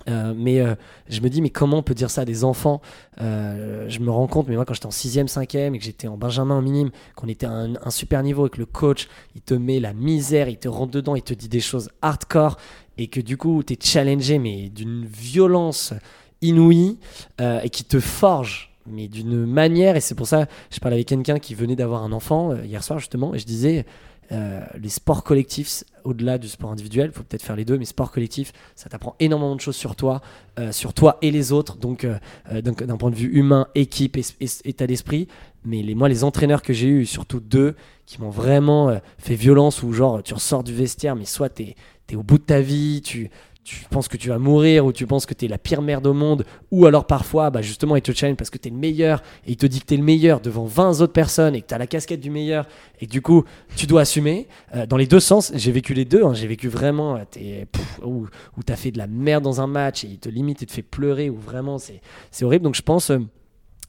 [0.10, 0.76] Euh, mais euh,
[1.08, 2.82] je me dis, mais comment on peut dire ça à des enfants?
[3.22, 6.08] Euh, Je me rends compte, mais moi, quand j'étais en 6 5e et que j'étais
[6.08, 9.42] en Benjamin en minime, qu'on était à un, super niveau et que le coach, il
[9.42, 12.58] te met la misère, il te rentre dedans, il te dit des choses hardcore
[12.98, 15.94] et que du coup, tu es challengé, mais d'une violence
[16.42, 16.98] inouïe
[17.40, 21.38] et qui te forge mais d'une manière, et c'est pour ça, je parlais avec quelqu'un
[21.38, 23.86] qui venait d'avoir un enfant hier soir justement, et je disais,
[24.32, 27.86] euh, les sports collectifs, au-delà du sport individuel, il faut peut-être faire les deux, mais
[27.86, 30.22] sport collectif, ça t'apprend énormément de choses sur toi,
[30.60, 32.18] euh, sur toi et les autres, donc euh,
[32.62, 34.18] d'un point de vue humain, équipe,
[34.66, 35.28] état d'esprit.
[35.66, 37.76] Mais les, moi, les entraîneurs que j'ai eu, surtout deux,
[38.06, 41.64] qui m'ont vraiment fait violence, où genre tu ressors du vestiaire, mais soit tu
[42.10, 43.30] es, au bout de ta vie, tu,
[43.64, 46.08] tu penses que tu vas mourir ou tu penses que tu es la pire merde
[46.08, 48.78] au monde ou alors parfois bah justement il te challenge parce que tu es le
[48.78, 51.68] meilleur et il te dit que tu le meilleur devant 20 autres personnes et que
[51.68, 52.68] tu as la casquette du meilleur
[53.00, 53.44] et du coup
[53.76, 54.48] tu dois assumer.
[54.76, 56.34] Euh, dans les deux sens j'ai vécu les deux hein.
[56.34, 57.66] j'ai vécu vraiment euh,
[58.04, 58.28] où,
[58.66, 60.72] tu as fait de la merde dans un match et il te limite et te
[60.72, 62.64] fait pleurer ou vraiment c'est horrible.
[62.64, 63.20] Donc je pense euh,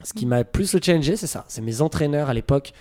[0.02, 1.44] ce qui m'a plus le challengé c'est ça.
[1.48, 2.72] C'est mes entraîneurs à l'époque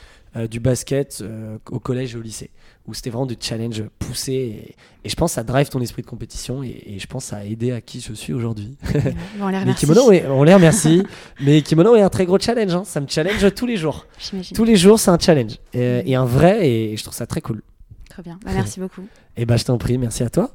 [0.51, 1.23] du basket
[1.71, 2.51] au collège et au lycée,
[2.89, 4.33] où c'était vraiment du challenge poussé.
[4.33, 4.75] Et,
[5.05, 7.29] et je pense que ça drive ton esprit de compétition et, et je pense que
[7.29, 8.75] ça a aidé à qui je suis aujourd'hui.
[9.37, 11.03] Bon, on les Mais kimono, oui, on les remercie.
[11.41, 12.73] Mais kimono est un très gros challenge.
[12.73, 12.83] hein.
[12.85, 14.05] Ça me challenge tous les jours.
[14.53, 15.53] Tous les jours, c'est un challenge.
[15.73, 17.61] Et, et un vrai, et je trouve ça très cool.
[18.09, 18.39] Très bien.
[18.43, 19.03] Bah, merci beaucoup.
[19.37, 20.51] Et bah, je t'en prie, merci à toi.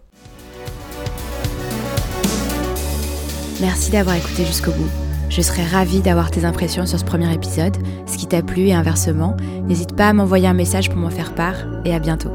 [3.61, 5.04] Merci d'avoir écouté jusqu'au bout.
[5.29, 8.75] Je serais ravie d'avoir tes impressions sur ce premier épisode, ce qui t'a plu et
[8.75, 9.37] inversement.
[9.67, 12.31] N'hésite pas à m'envoyer un message pour m'en faire part et à bientôt.